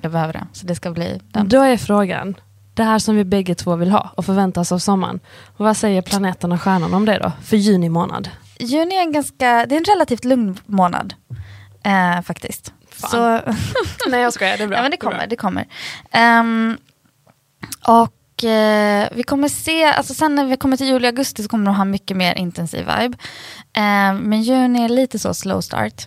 Jag 0.02 0.12
behöver 0.12 0.32
det, 0.32 0.46
så 0.52 0.66
det 0.66 0.74
ska 0.74 0.90
bli 0.90 1.20
den. 1.32 1.48
Då 1.48 1.62
är 1.62 1.76
frågan, 1.76 2.34
det 2.74 2.82
här 2.84 2.98
som 2.98 3.16
vi 3.16 3.24
bägge 3.24 3.54
två 3.54 3.76
vill 3.76 3.90
ha 3.90 4.10
och 4.14 4.24
förväntas 4.26 4.72
av 4.72 4.78
sommaren. 4.78 5.20
Och 5.56 5.64
vad 5.64 5.76
säger 5.76 6.02
planeten 6.02 6.52
och 6.52 6.62
stjärnan 6.62 6.94
om 6.94 7.04
det 7.04 7.18
då, 7.18 7.32
för 7.44 7.56
juni 7.56 7.88
månad? 7.88 8.28
Juni 8.58 8.94
är 8.96 9.00
en 9.02 9.12
ganska, 9.12 9.66
det 9.66 9.74
är 9.74 9.78
en 9.78 9.84
relativt 9.84 10.24
lugn 10.24 10.58
månad. 10.66 11.14
Eh, 11.84 12.22
faktiskt. 12.22 12.72
Fan. 12.90 13.10
Så, 13.10 13.40
Nej 14.10 14.20
jag 14.20 14.32
skojar, 14.32 14.56
det 14.58 14.62
är 14.64 14.68
bra. 14.68 14.76
ja, 14.76 14.82
men 14.82 14.90
det 14.90 14.96
kommer. 14.96 15.26
Det 15.26 15.36
kommer. 15.36 15.66
Ehm, 16.10 16.76
och 17.86 18.44
eh, 18.44 19.08
vi 19.12 19.22
kommer 19.22 19.48
se, 19.48 19.84
alltså 19.84 20.14
sen 20.14 20.34
när 20.34 20.44
vi 20.44 20.56
kommer 20.56 20.76
till 20.76 20.86
juli 20.86 21.04
och 21.06 21.08
augusti 21.08 21.42
så 21.42 21.48
kommer 21.48 21.66
de 21.66 21.74
ha 21.74 21.84
mycket 21.84 22.16
mer 22.16 22.34
intensiv 22.34 22.80
vibe. 23.00 23.18
Ehm, 23.72 24.16
men 24.18 24.42
juni 24.42 24.84
är 24.84 24.88
lite 24.88 25.18
så 25.18 25.34
slow 25.34 25.60
start. 25.60 26.06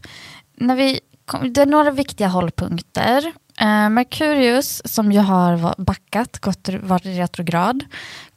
När 0.56 0.76
vi, 0.76 1.00
kom, 1.26 1.54
det 1.54 1.62
är 1.62 1.66
några 1.66 1.92
viktiga 1.92 2.28
hållpunkter. 2.28 3.34
Eh, 3.60 3.90
Merkurius, 3.90 4.82
som 4.86 5.12
ju 5.12 5.20
har 5.20 5.82
backat, 5.82 6.40
gått, 6.40 6.70
varit 6.82 7.06
i 7.06 7.20
retrograd, 7.20 7.84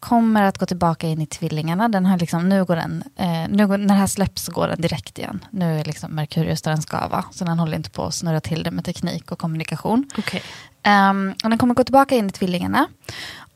kommer 0.01 0.43
att 0.43 0.59
gå 0.59 0.67
tillbaka 0.67 1.07
in 1.07 1.21
i 1.21 1.27
tvillingarna. 1.27 1.89
Den 1.89 2.07
har 2.07 2.19
liksom, 2.19 2.49
nu 2.49 2.65
går 2.65 2.77
den, 2.77 3.05
eh, 3.17 3.49
nu 3.49 3.67
går, 3.67 3.79
när 3.79 3.87
det 3.87 4.01
här 4.01 4.07
släpps 4.07 4.45
så 4.45 4.53
går 4.53 4.69
den 4.69 4.81
direkt 4.81 5.19
igen. 5.19 5.45
Nu 5.51 5.81
är 5.81 5.85
liksom 5.85 6.15
Merkurius 6.15 6.63
där 6.63 6.71
den 6.71 6.83
ska 6.83 7.09
vara, 7.09 7.25
så 7.33 7.45
den 7.45 7.59
håller 7.59 7.77
inte 7.77 7.91
på 7.91 8.05
att 8.05 8.15
snurra 8.15 8.41
till 8.41 8.63
det 8.63 8.71
med 8.71 8.85
teknik 8.85 9.33
och 9.33 9.39
kommunikation. 9.39 10.11
Okej. 10.19 10.43
Um, 11.11 11.35
och 11.45 11.51
den 11.51 11.59
kommer 11.59 11.75
gå 11.75 11.85
tillbaka 11.85 12.15
in 12.15 12.27
i 12.27 12.31
tvillingarna. 12.31 12.87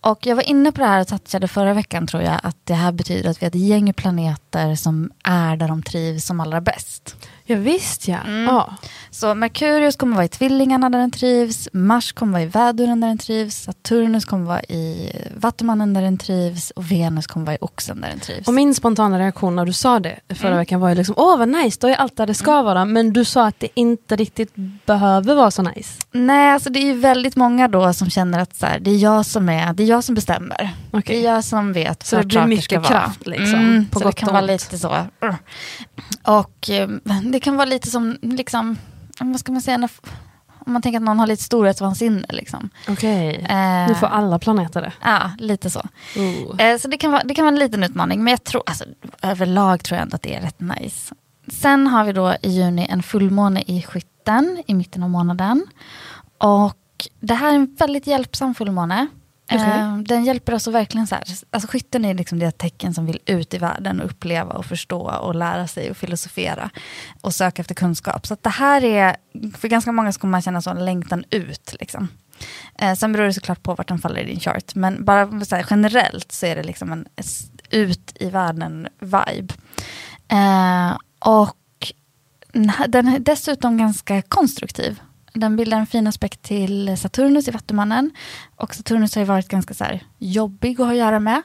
Och 0.00 0.26
jag 0.26 0.36
var 0.36 0.42
inne 0.42 0.72
på 0.72 0.80
det 0.80 0.86
här 0.86 1.00
och 1.00 1.08
touchade 1.08 1.48
förra 1.48 1.74
veckan 1.74 2.06
tror 2.06 2.22
jag, 2.22 2.40
att 2.42 2.56
det 2.64 2.74
här 2.74 2.92
betyder 2.92 3.30
att 3.30 3.42
vi 3.42 3.46
har 3.46 3.48
ett 3.48 3.54
gäng 3.54 3.92
planeter 3.92 4.74
som 4.74 5.10
är 5.24 5.56
där 5.56 5.68
de 5.68 5.82
trivs 5.82 6.26
som 6.26 6.40
allra 6.40 6.60
bäst. 6.60 7.16
Ja 7.50 7.56
visst 7.56 8.08
ja. 8.08 8.18
Mm. 8.26 8.44
ja. 8.44 8.74
Så 9.10 9.34
Merkurius 9.34 9.96
kommer 9.96 10.14
vara 10.16 10.24
i 10.24 10.28
tvillingarna 10.28 10.90
där 10.90 10.98
den 10.98 11.10
trivs, 11.10 11.68
Mars 11.72 12.12
kommer 12.12 12.32
vara 12.32 12.42
i 12.42 12.46
väduren 12.46 13.00
där 13.00 13.08
den 13.08 13.18
trivs, 13.18 13.56
Saturnus 13.62 14.24
kommer 14.24 14.46
vara 14.46 14.62
i 14.62 15.12
vattumannen 15.36 15.94
där 15.94 16.02
den 16.02 16.18
trivs 16.18 16.70
och 16.70 16.90
Venus 16.90 17.26
kommer 17.26 17.46
vara 17.46 17.54
i 17.54 17.58
oxen 17.60 18.00
där 18.00 18.08
den 18.08 18.20
trivs. 18.20 18.48
Och 18.48 18.54
min 18.54 18.74
spontana 18.74 19.18
reaktion 19.18 19.56
när 19.56 19.66
du 19.66 19.72
sa 19.72 20.00
det 20.00 20.18
förra 20.28 20.48
Mm. 20.48 20.58
veckan 20.58 20.80
var 20.80 20.88
ju 20.88 20.94
liksom, 20.94 21.14
åh 21.18 21.38
vad 21.38 21.48
nice, 21.48 21.78
då 21.80 21.88
är 21.88 21.94
allt 21.94 22.16
där 22.16 22.26
det 22.26 22.34
ska 22.34 22.62
vara. 22.62 22.84
Men 22.84 23.12
du 23.12 23.24
sa 23.24 23.46
att 23.46 23.60
det 23.60 23.68
inte 23.74 24.16
riktigt 24.16 24.52
behöver 24.86 25.34
vara 25.34 25.50
så 25.50 25.62
nice. 25.62 26.02
Nej, 26.12 26.52
alltså 26.52 26.70
det 26.70 26.78
är 26.78 26.84
ju 26.86 26.94
väldigt 27.00 27.36
många 27.36 27.68
då 27.68 27.92
som 27.92 28.10
känner 28.10 28.38
att 28.38 28.56
så 28.56 28.66
här, 28.66 28.78
det 28.80 28.90
är 28.90 28.96
jag 28.98 29.26
som 29.26 29.48
är, 29.48 29.72
det 29.72 29.82
är 29.82 29.86
jag 29.86 30.04
som 30.04 30.14
bestämmer. 30.14 30.70
Okej. 30.90 31.16
Det 31.20 31.26
är 31.26 31.34
jag 31.34 31.44
som 31.44 31.72
vet 31.72 32.06
Så 32.06 32.16
det 32.16 32.26
blir 32.26 32.46
mycket 32.46 32.64
ska 32.64 32.80
vara. 32.80 32.88
kraft, 32.88 33.26
liksom, 33.26 33.54
Mm, 33.60 33.86
på 33.86 33.98
så 33.98 34.04
gott 34.04 34.16
det 34.16 34.20
kan 34.20 34.28
och 34.28 34.32
vara 34.34 34.44
lite 34.46 34.78
så. 34.78 34.96
Och 36.22 36.70
eh, 36.70 36.88
det 37.32 37.40
kan 37.40 37.56
vara 37.56 37.64
lite 37.64 37.90
som, 37.90 38.18
liksom, 38.22 38.78
vad 39.20 39.40
ska 39.40 39.52
man 39.52 39.62
säga, 39.62 39.76
när, 39.76 39.90
om 40.66 40.72
man 40.72 40.82
tänker 40.82 40.98
att 40.98 41.04
någon 41.04 41.18
har 41.18 41.26
lite 41.26 41.42
storhetsvansinne. 41.42 42.26
Liksom. 42.28 42.70
Okej. 42.88 43.46
Eh, 43.50 43.88
Nu 43.88 43.94
får 43.94 44.06
alla 44.06 44.38
planeter 44.38 44.80
det. 44.82 44.92
Ja, 45.02 45.30
lite 45.38 45.70
så. 45.70 45.80
Oh. 46.16 46.60
Eh, 46.60 46.78
så 46.78 46.88
det 46.88 46.96
kan, 46.96 47.12
vara, 47.12 47.22
det 47.24 47.34
kan 47.34 47.44
vara 47.44 47.52
en 47.54 47.58
liten 47.58 47.84
utmaning, 47.84 48.24
men 48.24 48.30
jag 48.30 48.44
tror, 48.44 48.62
alltså, 48.66 48.84
överlag 49.22 49.84
tror 49.84 49.96
jag 49.96 50.02
ändå 50.02 50.14
att 50.14 50.22
det 50.22 50.34
är 50.34 50.40
rätt 50.40 50.60
nice. 50.60 51.14
Sen 51.52 51.86
har 51.86 52.04
vi 52.04 52.12
då 52.12 52.34
i 52.42 52.48
juni 52.50 52.86
en 52.90 53.02
fullmåne 53.02 53.62
i 53.66 53.82
skytten 53.82 54.62
i 54.66 54.74
mitten 54.74 55.02
av 55.02 55.10
månaden. 55.10 55.66
Och 56.38 56.76
det 57.20 57.34
här 57.34 57.50
är 57.50 57.54
en 57.54 57.74
väldigt 57.78 58.06
hjälpsam 58.06 58.54
fullmåne. 58.54 59.06
Okay. 59.50 59.80
Eh, 59.80 59.96
den 59.96 60.24
hjälper 60.24 60.54
oss 60.54 60.68
att 60.68 60.74
verkligen 60.74 61.06
så 61.06 61.14
här, 61.14 61.24
alltså 61.50 61.68
skytten 61.68 62.04
är 62.04 62.14
liksom 62.14 62.38
det 62.38 62.50
tecken 62.50 62.94
som 62.94 63.06
vill 63.06 63.20
ut 63.26 63.54
i 63.54 63.58
världen 63.58 64.00
och 64.00 64.06
uppleva 64.06 64.52
och 64.52 64.66
förstå 64.66 65.00
och 65.00 65.34
lära 65.34 65.66
sig 65.66 65.90
och 65.90 65.96
filosofera 65.96 66.70
och 67.20 67.34
söka 67.34 67.62
efter 67.62 67.74
kunskap. 67.74 68.26
Så 68.26 68.34
att 68.34 68.42
det 68.42 68.50
här 68.50 68.84
är, 68.84 69.16
för 69.56 69.68
ganska 69.68 69.92
många 69.92 70.12
så 70.12 70.20
kommer 70.20 70.32
man 70.32 70.42
känna 70.42 70.62
sån 70.62 70.84
längtan 70.84 71.24
ut. 71.30 71.76
Liksom. 71.80 72.08
Eh, 72.78 72.94
sen 72.94 73.12
beror 73.12 73.26
det 73.26 73.32
såklart 73.32 73.62
på 73.62 73.74
vart 73.74 73.88
den 73.88 73.98
faller 73.98 74.20
i 74.20 74.26
din 74.26 74.40
chart. 74.40 74.74
Men 74.74 75.04
bara 75.04 75.44
så 75.44 75.56
här, 75.56 75.66
generellt 75.70 76.32
så 76.32 76.46
är 76.46 76.56
det 76.56 76.62
liksom 76.62 76.92
en 76.92 77.06
ut 77.70 78.16
i 78.20 78.30
världen-vibe. 78.30 79.54
Eh, 80.28 80.96
och 81.18 81.56
den 82.88 83.08
är 83.08 83.18
dessutom 83.18 83.78
ganska 83.78 84.22
konstruktiv. 84.22 85.00
Den 85.32 85.56
bildar 85.56 85.78
en 85.78 85.86
fin 85.86 86.06
aspekt 86.06 86.42
till 86.42 86.96
Saturnus 86.98 87.48
i 87.48 87.50
Vattumannen. 87.50 88.10
Och 88.56 88.74
Saturnus 88.74 89.14
har 89.14 89.22
ju 89.22 89.26
varit 89.26 89.48
ganska 89.48 89.74
så 89.74 89.84
här 89.84 90.02
jobbig 90.18 90.80
att 90.80 90.86
ha 90.86 90.92
att 90.92 90.98
göra 90.98 91.20
med. 91.20 91.42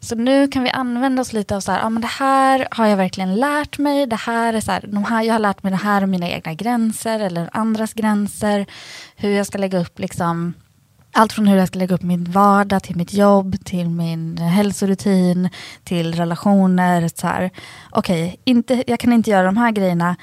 Så 0.00 0.14
nu 0.14 0.48
kan 0.48 0.62
vi 0.62 0.70
använda 0.70 1.22
oss 1.22 1.32
lite 1.32 1.56
av 1.56 1.60
så 1.60 1.72
här, 1.72 1.80
ja 1.80 1.88
men 1.88 2.02
det 2.02 2.08
här 2.08 2.68
har 2.70 2.86
jag 2.86 2.96
verkligen 2.96 3.34
lärt 3.34 3.78
mig. 3.78 4.06
Det 4.06 4.16
här 4.16 4.54
är 4.54 4.60
så 4.60 4.72
här, 4.72 4.84
de 4.88 5.04
här, 5.04 5.22
jag 5.22 5.34
har 5.34 5.38
lärt 5.38 5.62
mig 5.62 5.70
det 5.70 5.76
här 5.76 6.04
om 6.04 6.10
mina 6.10 6.28
egna 6.28 6.54
gränser 6.54 7.20
eller 7.20 7.50
andras 7.52 7.92
gränser. 7.92 8.66
Hur 9.16 9.30
jag 9.30 9.46
ska 9.46 9.58
lägga 9.58 9.78
upp 9.78 9.98
liksom 9.98 10.54
allt 11.16 11.32
från 11.32 11.46
hur 11.46 11.56
jag 11.56 11.68
ska 11.68 11.78
lägga 11.78 11.94
upp 11.94 12.02
min 12.02 12.24
vardag 12.24 12.82
till 12.82 12.96
mitt 12.96 13.12
jobb, 13.12 13.64
till 13.64 13.88
min 13.88 14.38
hälsorutin, 14.38 15.48
till 15.84 16.14
relationer. 16.14 17.10
Okej, 17.90 18.40
inte, 18.44 18.84
jag 18.86 19.00
kan 19.00 19.12
inte 19.12 19.30
göra 19.30 19.46
de 19.46 19.56
här 19.56 19.70
grejerna, 19.70 20.16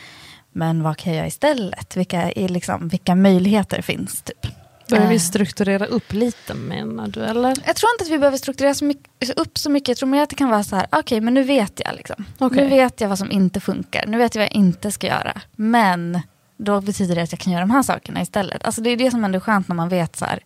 men 0.54 0.84
vad 0.84 0.98
kan 0.98 1.12
jag 1.14 1.18
göra 1.18 1.28
istället? 1.28 1.98
Vilka, 1.98 2.32
är 2.32 2.48
liksom, 2.50 2.88
vilka 2.88 3.16
möjligheter 3.16 3.82
finns? 3.82 4.22
Typ. 4.22 4.48
Börjar 4.90 5.08
vi 5.10 5.16
Eh. 5.16 5.20
strukturera 5.20 5.86
upp 5.86 6.14
lite 6.14 6.54
menar 6.54 7.08
du 7.08 7.24
eller? 7.24 7.56
Jag 7.66 7.76
tror 7.76 7.92
inte 7.94 8.04
att 8.04 8.10
vi 8.10 8.18
behöver 8.20 8.38
strukturera 8.38 8.74
så 8.74 8.86
mycket, 8.86 9.38
upp 9.38 9.58
så 9.58 9.70
mycket. 9.70 9.88
Jag 9.88 9.98
tror 9.98 10.10
mer 10.10 10.24
att 10.24 10.30
det 10.30 10.36
kan 10.36 10.50
vara 10.50 10.64
så 10.64 10.76
här, 10.76 10.88
okej 10.92 11.22
men 11.22 11.34
nu 11.34 11.44
vet 11.44 11.82
jag. 11.86 11.96
Liksom. 11.96 12.26
Okej. 12.40 12.64
Nu 12.64 12.70
vet 12.70 13.02
jag 13.02 13.10
vad 13.10 13.18
som 13.20 13.32
inte 13.32 13.60
funkar. 13.60 14.06
Nu 14.08 14.18
vet 14.18 14.36
jag 14.36 14.42
vad 14.42 14.48
jag 14.50 14.56
inte 14.56 14.92
ska 14.92 15.08
göra. 15.08 15.42
Men 15.56 16.20
då 16.58 16.82
betyder 16.82 17.16
det 17.16 17.22
att 17.22 17.32
jag 17.32 17.40
kan 17.40 17.54
göra 17.54 17.62
de 17.62 17.72
här 17.72 17.84
sakerna 17.84 18.22
istället. 18.22 18.66
Alltså 18.66 18.82
det 18.82 18.90
är 18.90 18.98
det 18.98 19.12
som 19.12 19.24
ändå 19.26 19.36
är 19.36 19.40
skönt 19.40 19.68
när 19.68 19.76
man 19.76 19.90
vet 19.90 20.16
så 20.16 20.26
här, 20.26 20.40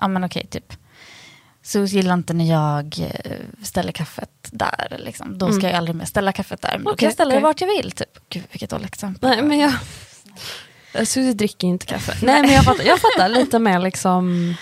ja 0.00 0.08
men 0.08 0.24
okej 0.24 0.46
typ. 0.50 0.72
Så 1.66 1.84
gillar 1.84 2.14
inte 2.14 2.34
när 2.34 2.44
jag 2.50 2.96
eh, 3.24 3.36
ställer 3.62 3.92
kaffet 3.92 4.30
där. 4.50 4.96
Liksom. 4.98 5.38
Då 5.38 5.46
ska 5.46 5.54
Mm. 5.60 5.70
jag 5.70 5.78
aldrig 5.78 5.96
mer 5.96 6.04
ställa 6.04 6.32
kaffet 6.32 6.62
där. 6.62 6.72
Men 6.72 6.84
då 6.84 6.90
Okej, 6.90 6.98
kan 6.98 7.06
jag 7.06 7.12
ställa 7.14 7.28
okej. 7.28 7.40
det 7.40 7.44
vart 7.44 7.60
jag 7.60 7.68
vill. 7.68 7.90
Typ. 7.92 8.18
Gud 8.28 8.42
vilket 8.50 8.70
dåligt 8.70 8.86
exempel. 8.94 9.30
Nej 9.30 9.42
men 9.42 9.58
jag... 9.58 9.72
Susie 11.08 11.32
dricker 11.32 11.66
inte 11.66 11.86
kaffe. 11.86 12.12
Nej 12.22 12.42
men 12.42 12.52
jag 12.52 12.64
fattar, 12.64 12.84
jag 12.84 12.98
fattar 13.00 13.28
lite 13.28 13.58
mer 13.58 13.80
liksom 13.80 14.54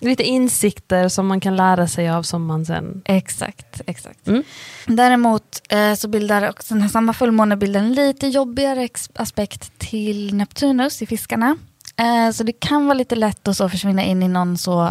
lite 0.00 0.22
insikter 0.22 1.08
som 1.08 1.26
man 1.26 1.40
kan 1.40 1.56
lära 1.56 1.88
sig 1.88 2.08
av 2.10 2.22
som 2.22 2.46
man 2.46 2.66
sen... 2.66 3.02
Exakt, 3.04 3.80
exakt. 3.86 4.26
Mm. 4.28 4.42
Däremot 4.86 5.60
eh, 5.68 5.94
så 5.94 6.08
bildar 6.08 6.48
också 6.50 6.74
den 6.74 6.82
här 6.82 6.88
samma 6.88 7.12
fullmåne 7.12 7.56
bildar 7.56 7.80
en 7.80 7.92
lite 7.94 8.26
jobbigare 8.26 8.88
aspekt 9.14 9.78
till 9.78 10.34
Neptunus 10.34 11.02
i 11.02 11.06
fiskarna. 11.06 11.56
Eh, 11.96 12.30
så 12.32 12.42
det 12.42 12.52
kan 12.52 12.86
vara 12.86 12.94
lite 12.98 13.14
lätt 13.16 13.48
att 13.48 13.56
så 13.56 13.68
försvinna 13.68 14.04
in 14.04 14.22
i 14.22 14.28
någon 14.28 14.58
så 14.58 14.90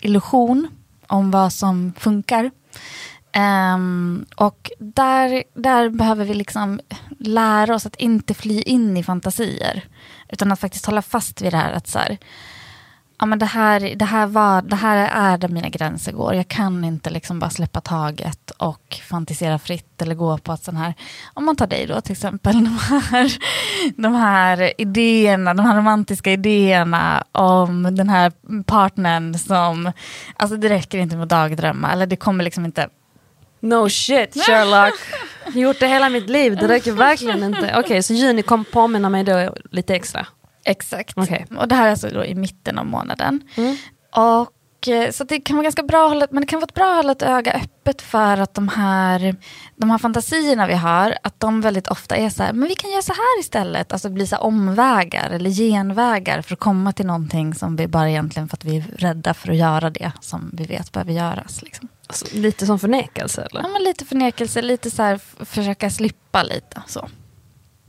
illusion 0.00 0.68
om 1.06 1.30
vad 1.30 1.52
som 1.52 1.92
funkar. 1.98 2.50
Um, 3.74 4.26
och 4.36 4.70
där, 4.78 5.42
där 5.54 5.88
behöver 5.88 6.24
vi 6.24 6.34
liksom 6.34 6.80
lära 7.18 7.74
oss 7.74 7.86
att 7.86 7.96
inte 7.96 8.34
fly 8.34 8.62
in 8.62 8.96
i 8.96 9.02
fantasier. 9.02 9.84
Utan 10.28 10.52
att 10.52 10.60
faktiskt 10.60 10.86
hålla 10.86 11.02
fast 11.02 11.42
vid 11.42 11.52
det 11.52 11.56
här 11.56 11.72
att 11.72 11.88
så 11.88 11.98
här, 11.98 12.18
ja, 13.18 13.26
men 13.26 13.38
det, 13.38 13.46
här, 13.46 13.94
det, 13.96 14.04
här 14.04 14.26
var, 14.26 14.62
det 14.62 14.76
här 14.76 15.08
är 15.12 15.38
där 15.38 15.48
mina 15.48 15.68
gränser 15.68 16.12
går. 16.12 16.34
Jag 16.34 16.48
kan 16.48 16.84
inte 16.84 17.10
liksom 17.10 17.38
bara 17.38 17.50
släppa 17.50 17.80
taget 17.80 18.50
och 18.50 19.00
fantisera 19.08 19.58
fritt 19.58 20.02
eller 20.02 20.14
gå 20.14 20.38
på 20.38 20.52
att 20.52 20.64
sån 20.64 20.76
här, 20.76 20.94
om 21.34 21.44
man 21.44 21.56
tar 21.56 21.66
dig 21.66 21.86
då 21.86 22.00
till 22.00 22.12
exempel, 22.12 22.54
de 22.64 22.78
här, 22.78 23.32
de 23.96 24.14
här 24.14 24.72
idéerna, 24.78 25.54
de 25.54 25.66
här 25.66 25.76
romantiska 25.76 26.32
idéerna 26.32 27.24
om 27.32 27.96
den 27.96 28.08
här 28.08 28.32
partnern 28.62 29.38
som, 29.38 29.92
alltså 30.36 30.56
det 30.56 30.68
räcker 30.68 30.98
inte 30.98 31.16
med 31.16 31.22
att 31.22 31.28
dagdrömma, 31.28 31.92
eller 31.92 32.06
det 32.06 32.16
kommer 32.16 32.44
liksom 32.44 32.64
inte, 32.64 32.88
No 33.60 33.88
shit 33.88 34.34
Sherlock. 34.46 34.94
Gjort 35.54 35.80
det 35.80 35.86
hela 35.86 36.08
mitt 36.08 36.30
liv, 36.30 36.56
det 36.56 36.68
räcker 36.68 36.92
verkligen 36.92 37.42
inte. 37.42 37.74
Okej, 37.78 38.02
så 38.02 38.12
juni 38.12 38.42
kom 38.42 38.64
påminna 38.64 39.08
mig 39.08 39.24
då 39.24 39.54
lite 39.70 39.94
extra. 39.94 40.26
Exakt. 40.64 41.12
Okej. 41.16 41.46
Och 41.56 41.68
det 41.68 41.74
här 41.74 41.86
är 41.86 41.90
alltså 41.90 42.08
då 42.08 42.24
i 42.24 42.34
mitten 42.34 42.78
av 42.78 42.86
månaden. 42.86 43.40
Mm. 43.56 43.76
Och 44.10 44.88
eh, 44.88 45.10
så 45.10 45.24
det 45.24 45.40
kan 45.40 45.56
vara 45.56 45.62
ganska 45.62 45.82
bra 45.82 46.04
att 46.04 46.10
hålla, 46.12 46.26
men 46.30 46.40
det 46.40 46.46
kan 46.46 46.60
vara 46.60 46.64
ett 46.64 46.74
bra 46.74 46.90
att 46.90 46.96
hålla 46.96 47.12
ett 47.12 47.22
öga 47.22 47.52
öppet 47.52 48.02
för 48.02 48.38
att 48.38 48.54
de 48.54 48.68
här, 48.68 49.36
de 49.76 49.90
här 49.90 49.98
fantasierna 49.98 50.66
vi 50.66 50.74
har, 50.74 51.18
att 51.22 51.40
de 51.40 51.60
väldigt 51.60 51.88
ofta 51.88 52.16
är 52.16 52.30
så 52.30 52.42
här, 52.42 52.52
men 52.52 52.68
vi 52.68 52.74
kan 52.74 52.90
göra 52.90 53.02
så 53.02 53.12
här 53.12 53.40
istället, 53.40 53.92
alltså 53.92 54.10
bli 54.10 54.26
så 54.26 54.36
omvägar 54.36 55.30
eller 55.30 55.50
genvägar 55.50 56.42
för 56.42 56.54
att 56.54 56.60
komma 56.60 56.92
till 56.92 57.06
någonting 57.06 57.54
som 57.54 57.76
vi 57.76 57.86
bara 57.86 58.10
egentligen 58.10 58.48
för 58.48 58.56
att 58.56 58.64
vi 58.64 58.76
är 58.76 58.84
rädda 58.96 59.34
för 59.34 59.50
att 59.50 59.56
göra 59.56 59.90
det 59.90 60.12
som 60.20 60.50
vi 60.52 60.64
vet 60.64 60.92
behöver 60.92 61.12
göras. 61.12 61.62
Liksom. 61.62 61.88
Alltså, 62.06 62.26
lite 62.32 62.66
som 62.66 62.78
förnekelse 62.78 63.42
eller? 63.50 63.62
Ja, 63.62 63.68
men 63.68 63.82
lite 63.82 64.04
förnekelse, 64.04 64.62
lite 64.62 64.90
så 64.90 65.02
här, 65.02 65.20
försöka 65.44 65.90
slippa 65.90 66.42
lite. 66.42 66.82
Så. 66.86 67.08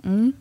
Mm. 0.03 0.34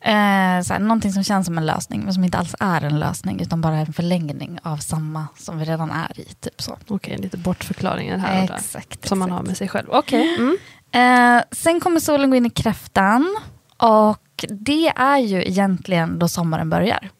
Eh, 0.00 0.62
så 0.62 0.72
här, 0.72 0.78
någonting 0.78 1.12
som 1.12 1.24
känns 1.24 1.46
som 1.46 1.58
en 1.58 1.66
lösning, 1.66 2.04
men 2.04 2.14
som 2.14 2.24
inte 2.24 2.38
alls 2.38 2.54
är 2.60 2.82
en 2.82 2.98
lösning, 2.98 3.40
utan 3.40 3.60
bara 3.60 3.76
en 3.76 3.92
förlängning 3.92 4.58
av 4.62 4.76
samma 4.76 5.26
som 5.36 5.58
vi 5.58 5.64
redan 5.64 5.90
är 5.90 6.20
i. 6.20 6.24
Typ 6.24 6.62
så. 6.62 6.78
Okej, 6.88 7.18
lite 7.18 7.36
bortförklaringar 7.36 8.18
här 8.18 8.42
och 8.42 8.48
där. 8.48 8.54
Exakt. 8.54 9.08
Som 9.08 9.18
man 9.18 9.30
har 9.30 9.42
med 9.42 9.56
sig 9.56 9.68
själv. 9.68 9.86
Okej. 9.90 10.36
Mm. 10.38 10.56
Eh, 10.92 11.44
sen 11.50 11.80
kommer 11.80 12.00
solen 12.00 12.30
gå 12.30 12.36
in 12.36 12.46
i 12.46 12.50
kräftan, 12.50 13.36
och 13.76 14.44
det 14.48 14.88
är 14.96 15.18
ju 15.18 15.44
egentligen 15.44 16.18
då 16.18 16.28
sommaren 16.28 16.70
börjar. 16.70 17.10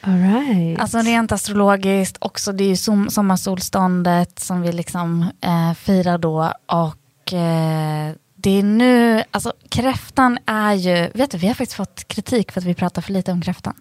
All 0.00 0.18
right. 0.18 0.80
Alltså 0.80 0.98
rent 0.98 1.32
astrologiskt, 1.32 2.16
också 2.20 2.52
det 2.52 2.64
är 2.64 2.68
ju 2.68 2.76
som, 2.76 3.10
sommarsolståndet 3.10 4.38
som 4.38 4.62
vi 4.62 4.72
liksom 4.72 5.30
eh, 5.40 5.74
firar 5.74 6.18
då. 6.18 6.52
Och 6.66 7.32
eh, 7.32 8.14
det 8.44 8.58
är 8.58 8.62
nu, 8.62 9.22
alltså 9.30 9.52
kräftan 9.68 10.38
är 10.46 10.72
ju, 10.74 11.10
vet 11.14 11.30
du 11.30 11.38
vi 11.38 11.46
har 11.46 11.54
faktiskt 11.54 11.76
fått 11.76 12.08
kritik 12.08 12.52
för 12.52 12.60
att 12.60 12.64
vi 12.66 12.74
pratar 12.74 13.02
för 13.02 13.12
lite 13.12 13.32
om 13.32 13.42
kräftan. 13.42 13.74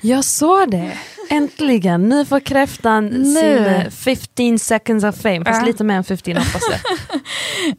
Jag 0.00 0.24
såg 0.24 0.70
det. 0.70 0.92
Äntligen. 1.30 2.08
Nu 2.08 2.24
får 2.24 2.40
kräftan 2.40 3.06
Nu. 3.06 3.34
sin 3.34 3.64
eh, 3.64 3.90
15 3.90 4.58
seconds 4.58 5.04
of 5.04 5.16
fame. 5.22 5.44
Fast 5.44 5.60
Ja. 5.60 5.66
lite 5.66 5.84
mer 5.84 5.94
än 5.96 6.04
15 6.04 6.36
hoppas 6.36 6.62
jag. 6.70 6.80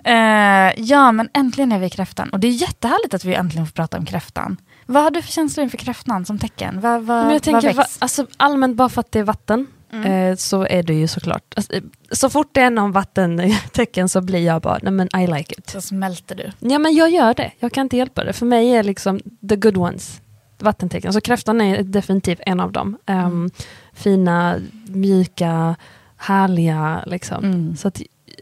Eh, 0.04 0.74
ja 0.78 1.12
men 1.12 1.30
äntligen 1.34 1.72
är 1.72 1.80
vi 1.80 1.90
kräftan. 1.90 2.30
Och 2.30 2.40
det 2.40 2.48
är 2.48 2.52
jättehärligt 2.52 3.14
att 3.14 3.26
vi 3.26 3.34
äntligen 3.34 3.66
får 3.68 3.74
prata 3.74 3.98
om 3.98 4.06
kräftan. 4.06 4.58
Vad 4.86 5.04
har 5.04 5.12
du 5.12 5.22
för 5.22 5.32
känslor 5.32 5.64
inför 5.64 5.78
kräftan 5.78 6.26
som 6.26 6.40
tecken? 6.40 6.82
Vad, 6.82 7.04
vad, 7.04 7.24
Men 7.26 7.34
jag 7.34 7.44
tänker, 7.44 7.68
vad 7.68 7.76
va, 7.76 7.86
alltså, 8.00 8.28
allmänt 8.38 8.76
bara 8.76 8.90
för 8.90 9.00
att 9.00 9.12
det 9.12 9.20
är 9.20 9.24
vatten. 9.24 9.68
Eh, 10.04 10.36
så 10.36 10.68
är 10.70 10.84
det 10.84 10.94
ju 10.94 11.08
såklart. 11.08 11.54
Alltså, 11.56 11.74
eh, 11.74 11.82
så 12.12 12.30
fort 12.30 12.50
det 12.52 12.62
är 12.62 12.70
någon 12.70 12.92
vattentecken 12.92 14.10
så 14.10 14.22
blir 14.22 14.40
jag 14.46 14.62
bara, 14.62 14.80
nej 14.82 14.92
men 14.92 15.10
I 15.22 15.28
like 15.28 15.56
it. 15.58 15.70
Så 15.70 15.82
smälter 15.82 16.36
du. 16.36 16.70
Ja 16.70 16.80
men 16.80 16.96
jag 16.96 17.10
gör 17.10 17.34
det, 17.34 17.52
jag 17.60 17.72
kan 17.72 17.82
inte 17.86 17.98
hjälpa 17.98 18.24
det. 18.24 18.34
För 18.34 18.46
mig 18.46 18.70
är 18.76 18.84
liksom 18.84 19.20
the 19.50 19.56
good 19.56 19.78
ones 19.78 20.22
vattentecken. 20.60 21.14
Så 21.14 21.22
kräftan 21.22 21.62
är 21.62 21.84
definitivt 21.84 22.40
en 22.46 22.60
av 22.60 22.72
dem. 22.72 22.98
Ehm, 23.06 23.50
Fina, 23.94 24.56
mjuka, 24.88 25.76
härliga 26.18 27.04
liksom. 27.06 27.44
Mm. 27.46 27.76
Så 27.78 27.88
att, 27.88 28.02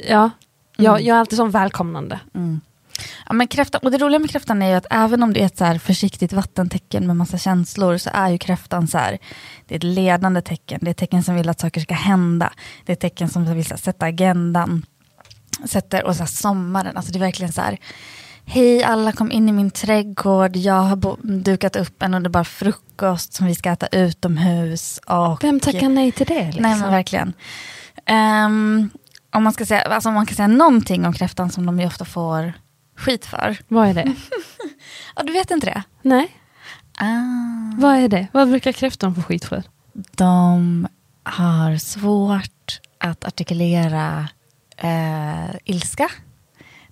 ja, 0.09 0.29
jag, 0.77 0.93
Mm. 0.93 1.05
jag 1.05 1.15
är 1.15 1.19
alltid 1.19 1.37
så 1.37 1.45
välkomnande. 1.45 2.19
Ja, 3.27 3.33
men 3.33 3.47
kräftan, 3.47 3.81
och 3.83 3.91
det 3.91 3.97
roliga 3.97 4.19
med 4.19 4.31
kräftan 4.31 4.61
är 4.61 4.69
ju 4.69 4.75
att 4.75 4.85
även 4.89 5.23
om 5.23 5.33
det 5.33 5.41
är 5.41 5.45
ett 5.45 5.57
så 5.57 5.65
här 5.65 5.79
försiktigt 5.79 6.33
vattentecken 6.33 7.07
med 7.07 7.15
massa 7.15 7.37
känslor 7.37 7.97
så 7.97 8.09
är 8.13 8.29
ju 8.29 8.37
kräftan 8.37 8.87
så 8.87 8.97
här, 8.97 9.17
det 9.67 9.75
är 9.75 9.77
ett 9.77 9.83
ledande 9.83 10.41
tecken. 10.41 10.79
Det 10.81 10.87
är 10.87 10.91
ett 10.91 10.97
tecken 10.97 11.23
som 11.23 11.35
vill 11.35 11.49
att 11.49 11.59
saker 11.59 11.81
ska 11.81 11.93
hända. 11.93 12.53
Det 12.85 12.91
är 12.91 12.93
ett 12.93 12.99
tecken 12.99 13.29
som 13.29 13.55
vill 13.55 13.65
här, 13.69 13.77
sätta 13.77 14.05
agendan. 14.05 14.85
Sätter, 15.65 16.03
och 16.03 16.15
så 16.15 16.19
här, 16.19 16.27
sommaren, 16.27 16.97
alltså 16.97 17.11
det 17.11 17.17
är 17.17 17.19
verkligen 17.19 17.53
så 17.53 17.61
här, 17.61 17.77
hej 18.45 18.83
alla 18.83 19.11
kom 19.11 19.31
in 19.31 19.49
i 19.49 19.51
min 19.51 19.71
trädgård, 19.71 20.55
jag 20.55 20.81
har 20.81 21.17
dukat 21.41 21.75
upp 21.75 22.03
en 22.03 22.13
underbar 22.13 22.43
frukost 22.43 23.33
som 23.33 23.45
vi 23.45 23.55
ska 23.55 23.71
äta 23.71 23.87
utomhus. 23.87 24.97
Och, 24.97 25.43
Vem 25.43 25.59
tackar 25.59 25.89
nej 25.89 26.11
till 26.11 26.25
det? 26.25 26.45
Liksom? 26.45 26.61
Nej 26.61 26.79
men 26.79 26.91
verkligen. 26.91 27.33
Ehm, 28.05 28.89
om, 29.31 29.43
man 29.43 29.53
ska 29.53 29.65
säga, 29.65 29.81
alltså 29.81 30.09
om 30.09 30.15
man 30.15 30.25
kan 30.25 30.35
säga 30.35 30.47
någonting 30.47 31.05
om 31.05 31.13
kräftan 31.13 31.49
som 31.49 31.65
de 31.65 31.79
ju 31.79 31.85
ofta 31.85 32.05
får 32.05 32.53
skit 32.95 33.25
för. 33.25 33.57
Vad 33.67 33.87
är 33.87 33.93
det? 33.93 34.15
Ja, 35.15 35.23
du 35.23 35.33
vet 35.33 35.51
inte 35.51 35.65
det? 35.65 35.83
nej, 36.01 36.27
Ah. 36.99 37.75
vad 37.77 37.95
är 37.95 38.07
det? 38.07 38.27
Vad 38.31 38.49
brukar 38.49 38.71
kräftan 38.71 39.15
få 39.15 39.21
skit 39.21 39.45
för? 39.45 39.63
De 40.11 40.87
har 41.23 41.77
svårt 41.77 42.79
att 42.97 43.25
artikulera 43.25 44.27
eh, 44.77 45.55
ilska. 45.65 46.09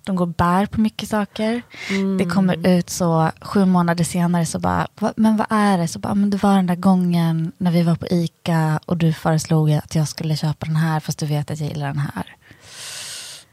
De 0.04 0.16
går 0.16 0.26
bär 0.26 0.66
på 0.66 0.80
mycket 0.80 1.08
saker. 1.08 1.62
Det 2.18 2.24
kommer 2.24 2.66
ut 2.68 2.90
så 2.90 3.30
sju 3.40 3.64
månader 3.64 4.04
senare 4.04 4.46
så 4.46 4.58
bara, 4.58 4.86
"Va- 5.00 5.12
men 5.16 5.36
vad 5.36 5.46
är 5.50 5.78
det? 5.78 5.88
Så 5.88 5.98
bara, 5.98 6.14
men 6.14 6.30
det 6.30 6.42
var 6.42 6.56
den 6.56 6.66
där 6.66 6.76
gången 6.76 7.52
när 7.58 7.70
vi 7.70 7.82
var 7.82 7.94
på 7.94 8.06
ICA 8.10 8.80
och 8.86 8.96
du 8.96 9.12
föreslog 9.12 9.72
att 9.72 9.94
jag 9.94 10.08
skulle 10.08 10.36
köpa 10.36 10.66
den 10.66 10.76
här 10.76 11.00
fast 11.00 11.18
du 11.18 11.26
vet 11.26 11.50
att 11.50 11.60
jag 11.60 11.68
gillar 11.68 11.86
den 11.86 11.98
här. 12.14 12.36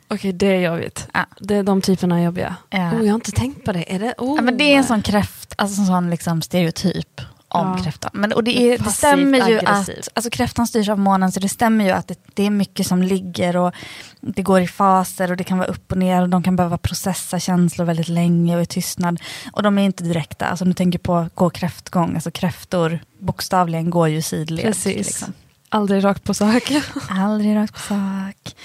Okej, 0.09 0.33
det 0.33 0.47
är 0.47 0.59
jobbigt. 0.71 1.07
Ja. 1.13 1.25
Det 1.39 1.55
är 1.55 1.63
de 1.63 1.81
typerna 1.81 2.19
är 2.19 2.23
jobbiga. 2.23 2.55
Ja. 2.69 2.91
Oh, 2.91 2.99
jag 2.99 3.11
har 3.11 3.15
inte 3.15 3.31
tänkt 3.31 3.65
på 3.65 3.71
det. 3.71 3.95
Är 3.95 3.99
det? 3.99 4.13
Oh. 4.17 4.35
Ja, 4.35 4.41
men 4.41 4.57
det 4.57 4.63
är 4.63 4.77
en 4.77 4.83
sån 4.83 5.01
kräft, 5.01 5.53
alltså 5.57 5.81
en 5.81 5.87
sån 5.87 6.09
liksom 6.09 6.41
stereotyp 6.41 7.21
om 7.47 7.75
Ja. 7.77 7.83
kräftan. 7.83 8.11
Men, 8.13 8.33
och 8.33 8.43
det, 8.43 8.61
är, 8.61 8.77
det 8.77 8.89
stämmer 8.91 9.49
ju 9.49 9.57
aggressiv. 9.57 9.99
att, 9.99 10.09
alltså 10.13 10.29
kräftan 10.29 10.67
styrs 10.67 10.89
av 10.89 10.99
månen 10.99 11.31
så 11.31 11.39
det 11.39 11.49
stämmer 11.49 11.85
ju 11.85 11.91
att 11.91 12.07
det, 12.07 12.19
det 12.33 12.45
är 12.45 12.49
mycket 12.49 12.87
som 12.87 13.03
ligger 13.03 13.57
och 13.57 13.73
det 14.21 14.41
går 14.41 14.61
i 14.61 14.67
faser 14.67 15.31
och 15.31 15.37
det 15.37 15.43
kan 15.43 15.57
vara 15.57 15.67
upp 15.67 15.91
och 15.91 15.97
ner 15.97 16.21
och 16.21 16.29
de 16.29 16.43
kan 16.43 16.55
behöva 16.55 16.77
processa 16.77 17.39
känslor 17.39 17.85
väldigt 17.85 18.07
länge 18.07 18.55
och 18.55 18.61
i 18.61 18.65
tystnad. 18.65 19.19
Och 19.51 19.63
de 19.63 19.77
är 19.77 19.83
inte 19.83 20.03
direkta, 20.03 20.45
alltså 20.45 20.65
om 20.65 20.69
du 20.69 20.73
tänker 20.73 20.99
på 20.99 21.29
gå 21.35 21.49
kräftgång, 21.49 22.15
alltså 22.15 22.31
kräftor 22.31 22.99
bokstavligen 23.19 23.89
går 23.89 24.07
ju 24.07 24.21
sidled. 24.21 24.65
Precis. 24.65 24.97
Liksom. 24.97 25.33
Aldrig 25.69 26.03
rakt 26.03 26.23
på 26.23 26.33
sak. 26.33 26.71
Aldrig 27.09 27.55
rakt 27.55 27.73
på 27.73 27.79
sak. 27.79 28.55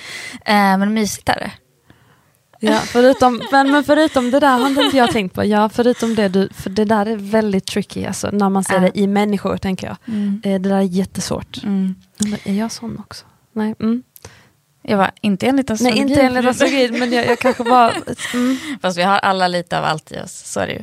Eh, 0.44 0.78
men 0.78 0.94
mysigt 0.94 1.28
är 1.28 1.34
det. 1.40 1.50
Ja, 2.60 2.78
förutom, 2.78 3.42
men, 3.52 3.70
men 3.70 3.84
förutom 3.84 4.30
det 4.30 4.40
där 4.40 4.58
har 4.58 4.84
inte 4.84 4.96
jag 4.96 5.10
tänkt 5.10 5.34
på. 5.34 5.44
Ja, 5.44 5.68
förutom 5.68 6.14
det 6.14 6.28
du, 6.28 6.48
för 6.54 6.70
det 6.70 6.84
där 6.84 7.06
är 7.06 7.16
väldigt 7.16 7.66
tricky 7.66 8.04
alltså, 8.04 8.30
när 8.32 8.48
man 8.48 8.64
ser 8.64 8.74
Ja. 8.74 8.80
det 8.80 8.98
i 8.98 9.06
människor 9.06 9.56
tänker 9.56 9.86
jag. 9.86 9.96
Mm. 10.08 10.40
Eh, 10.44 10.60
Det 10.60 10.68
där 10.68 10.76
är 10.76 10.80
jättesvårt. 10.82 11.62
Mm. 11.64 11.94
Är 12.44 12.54
jag 12.54 12.72
sån 12.72 12.98
också? 12.98 13.24
Nej, 13.52 13.74
mm. 13.80 14.02
Jag 14.82 14.98
var 14.98 15.10
inte 15.20 15.46
enligt 15.46 15.68
Nej 15.68 15.74
astrologi. 15.74 15.98
inte 16.00 16.20
enligt 16.22 16.46
astrologi, 16.46 16.90
men 16.98 17.12
jag, 17.12 17.26
jag 17.26 17.38
kanske 17.38 17.64
bara... 17.64 17.92
Mm. 18.34 18.56
Fast 18.82 18.98
vi 18.98 19.02
har 19.02 19.18
alla 19.18 19.48
lite 19.48 19.78
av 19.78 19.84
allt 19.84 20.12
i 20.12 20.18
oss, 20.20 20.32
så 20.52 20.60
är 20.60 20.66
det 20.66 20.72
ju. 20.72 20.82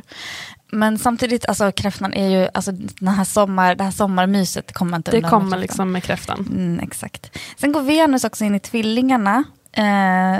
Men 0.72 0.98
samtidigt, 0.98 1.46
alltså 1.48 1.72
kräftan 1.72 2.12
är 2.14 2.28
ju, 2.28 2.48
alltså 2.54 2.72
den 2.72 3.08
här 3.08 3.24
sommar, 3.24 3.74
det 3.74 3.84
här 3.84 3.90
sommarmyset 3.90 4.72
kommer 4.72 4.96
inte 4.96 5.10
Det 5.10 5.16
undan 5.16 5.30
med 5.30 5.30
kommer 5.30 5.50
kräftan. 5.50 5.60
liksom 5.60 5.92
med 5.92 6.02
kräftan. 6.02 6.46
Mm, 6.50 6.80
exakt. 6.80 7.38
Sen 7.56 7.72
går 7.72 7.82
Venus 7.82 8.24
också 8.24 8.44
in 8.44 8.54
i 8.54 8.60
tvillingarna. 8.60 9.44
Eh, 9.76 9.82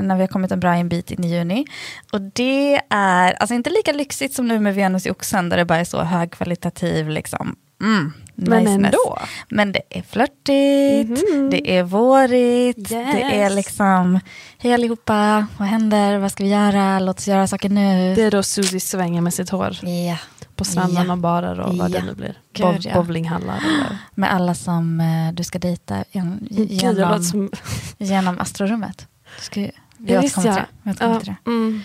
när 0.02 0.14
vi 0.14 0.20
har 0.20 0.28
kommit 0.28 0.52
en 0.52 0.60
bra 0.60 0.74
en 0.74 0.88
bit 0.88 1.10
in 1.10 1.24
i 1.24 1.28
juni. 1.36 1.64
Och 2.12 2.20
det 2.20 2.80
är 2.90 3.32
alltså 3.32 3.54
inte 3.54 3.70
lika 3.70 3.92
lyxigt 3.92 4.34
som 4.34 4.48
nu 4.48 4.60
med 4.60 4.74
Venus 4.74 5.06
i 5.06 5.10
oxen 5.10 5.48
där 5.48 5.56
det 5.56 5.64
bara 5.64 5.78
är 5.78 5.84
så 5.84 6.02
högkvalitativ 6.02 7.08
liksom. 7.08 7.56
Mm, 7.82 8.12
Men 8.34 8.66
ändå. 8.66 9.18
Men 9.48 9.72
det 9.72 9.82
är 9.90 10.02
flörtigt, 10.02 11.22
Mhm. 11.32 11.50
det 11.50 11.76
är 11.78 11.82
vårigt, 11.82 12.88
det 12.88 13.22
är 13.22 13.44
Yes. 13.50 13.54
liksom, 13.54 14.20
hej 14.58 14.74
allihopa, 14.74 15.46
vad 15.58 15.68
händer, 15.68 16.18
vad 16.18 16.32
ska 16.32 16.44
vi 16.44 16.50
göra, 16.50 16.98
låt 16.98 17.18
oss 17.18 17.28
göra 17.28 17.46
saker 17.46 17.68
nu. 17.68 18.14
Det 18.14 18.22
är 18.22 18.30
då 18.30 18.42
Susie 18.42 18.80
svänger 18.80 19.20
med 19.20 19.34
sitt 19.34 19.50
hår 19.50 19.76
Ja, 19.82 20.18
på 20.56 20.64
stranden 20.64 21.06
Ja. 21.06 21.12
och 21.12 21.18
badar 21.18 21.60
och 21.60 21.76
vad 21.76 21.90
Ja. 21.90 21.98
det 22.00 22.06
nu 22.06 22.14
blir. 22.14 22.38
Gud, 22.52 22.84
ja. 22.86 22.94
Bowlinghallar 22.94 23.56
eller... 23.56 23.98
med 24.14 24.32
alla 24.32 24.54
som 24.54 25.00
eh, 25.00 25.32
du 25.34 25.44
ska 25.44 25.58
dejta 25.58 26.04
gen, 26.12 26.48
Gud, 26.50 26.70
genom, 26.70 26.96
låter 27.10 27.22
som... 27.22 27.50
genom 27.98 28.38
astrorummet. 28.38 29.06
Du 29.38 29.42
ska, 29.44 29.60
vi 29.60 29.72
Ja, 30.12 30.18
återkommer 30.18 30.22
visst, 30.22 30.34
till 30.34 30.44
ja. 30.46 30.54
det. 30.82 30.90
Återkommer 30.90 31.14
Ja, 31.14 31.20
till 31.20 31.28
det. 31.44 31.50
mm. 31.50 31.82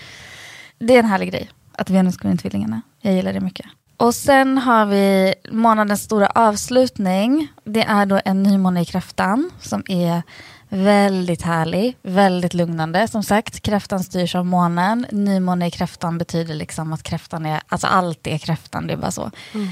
Det 0.80 0.94
är 0.96 1.00
en 1.00 1.06
härlig 1.06 1.32
grej, 1.32 1.50
att 1.72 1.90
Venus 1.90 2.18
går 2.18 2.32
in 2.32 2.38
tvillingarna. 2.38 2.82
Jag 3.02 3.14
gillar 3.14 3.34
det 3.34 3.40
mycket. 3.40 3.66
Och 3.98 4.16
sen 4.16 4.58
har 4.58 4.86
vi 4.86 5.34
månadens 5.52 6.04
stora 6.04 6.28
avslutning. 6.28 7.48
Det 7.64 7.84
är 7.84 8.06
då 8.06 8.20
en 8.26 8.44
nymåne 8.44 8.82
i 8.82 8.86
kräftan 8.86 9.52
som 9.62 9.84
är 9.88 10.22
väldigt 10.70 11.42
härlig, 11.42 11.98
väldigt 12.02 12.54
lugnande. 12.54 13.08
Som 13.08 13.24
sagt, 13.24 13.62
kräftan 13.62 14.04
styrs 14.04 14.36
av 14.36 14.46
månen. 14.46 15.06
Nymåne 15.12 15.68
i 15.68 15.72
kräftan 15.72 16.18
betyder 16.18 16.54
liksom 16.54 16.94
att 16.94 17.04
kräftan 17.04 17.46
är, 17.46 17.62
alltså 17.68 17.88
allt 17.88 18.28
är 18.28 18.38
kräftan, 18.38 18.88
det 18.88 18.94
är 18.94 18.98
bara 18.98 19.12
så. 19.12 19.32
Mm. 19.54 19.68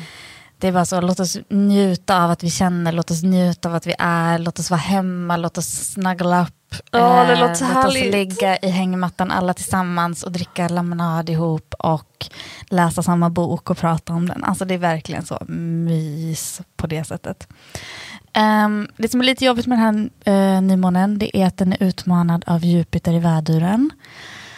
Det 0.58 0.68
är 0.68 0.72
bara 0.72 0.86
så, 0.86 1.02
låt 1.02 1.20
oss 1.20 1.38
njuta 1.50 2.24
av 2.24 2.32
att 2.32 2.44
vi 2.44 2.50
känner, 2.50 2.92
låt 2.92 3.12
oss 3.12 3.24
njuta 3.24 3.70
av 3.70 3.76
att 3.76 3.88
vi 3.88 3.96
är, 4.00 4.40
låt 4.40 4.60
oss 4.60 4.70
vara 4.70 4.80
hemma, 4.80 5.38
låt 5.38 5.58
oss 5.58 5.68
snuggle 5.68 6.42
upp. 6.42 6.65
Ja, 6.92 7.24
det 7.24 7.34
eh, 7.34 7.40
låter 7.40 7.54
så 7.54 7.66
låt 7.66 7.74
härligt. 7.74 8.06
oss 8.06 8.12
ligga 8.12 8.58
i 8.58 8.70
hängmattan 8.70 9.32
alla 9.32 9.54
tillsammans 9.54 10.24
och 10.24 10.32
dricka 10.32 10.68
lemonad 10.68 11.30
ihop 11.30 11.74
och 11.80 12.26
läsa 12.70 13.04
samma 13.04 13.30
bok 13.30 13.70
och 13.70 13.78
prata 13.78 14.14
om 14.14 14.28
den. 14.28 14.44
Alltså 14.44 14.66
det 14.66 14.74
är 14.74 14.78
verkligen 14.78 15.26
så 15.26 15.40
mys 15.48 16.62
på 16.76 16.88
det 16.88 17.04
sättet. 17.04 17.48
Um, 18.38 18.88
det 18.98 19.12
som 19.12 19.22
är 19.22 19.26
lite 19.26 19.46
jobbigt 19.46 19.68
med 19.68 19.80
den 19.80 20.12
här 20.26 20.56
uh, 20.58 20.62
nymånen 20.62 21.20
det 21.20 21.38
är 21.38 21.46
att 21.46 21.58
den 21.58 21.74
är 21.74 21.84
utmanad 21.84 22.44
av 22.48 22.66
Jupiter 22.66 23.14
i 23.14 23.20
väduren. 23.20 23.92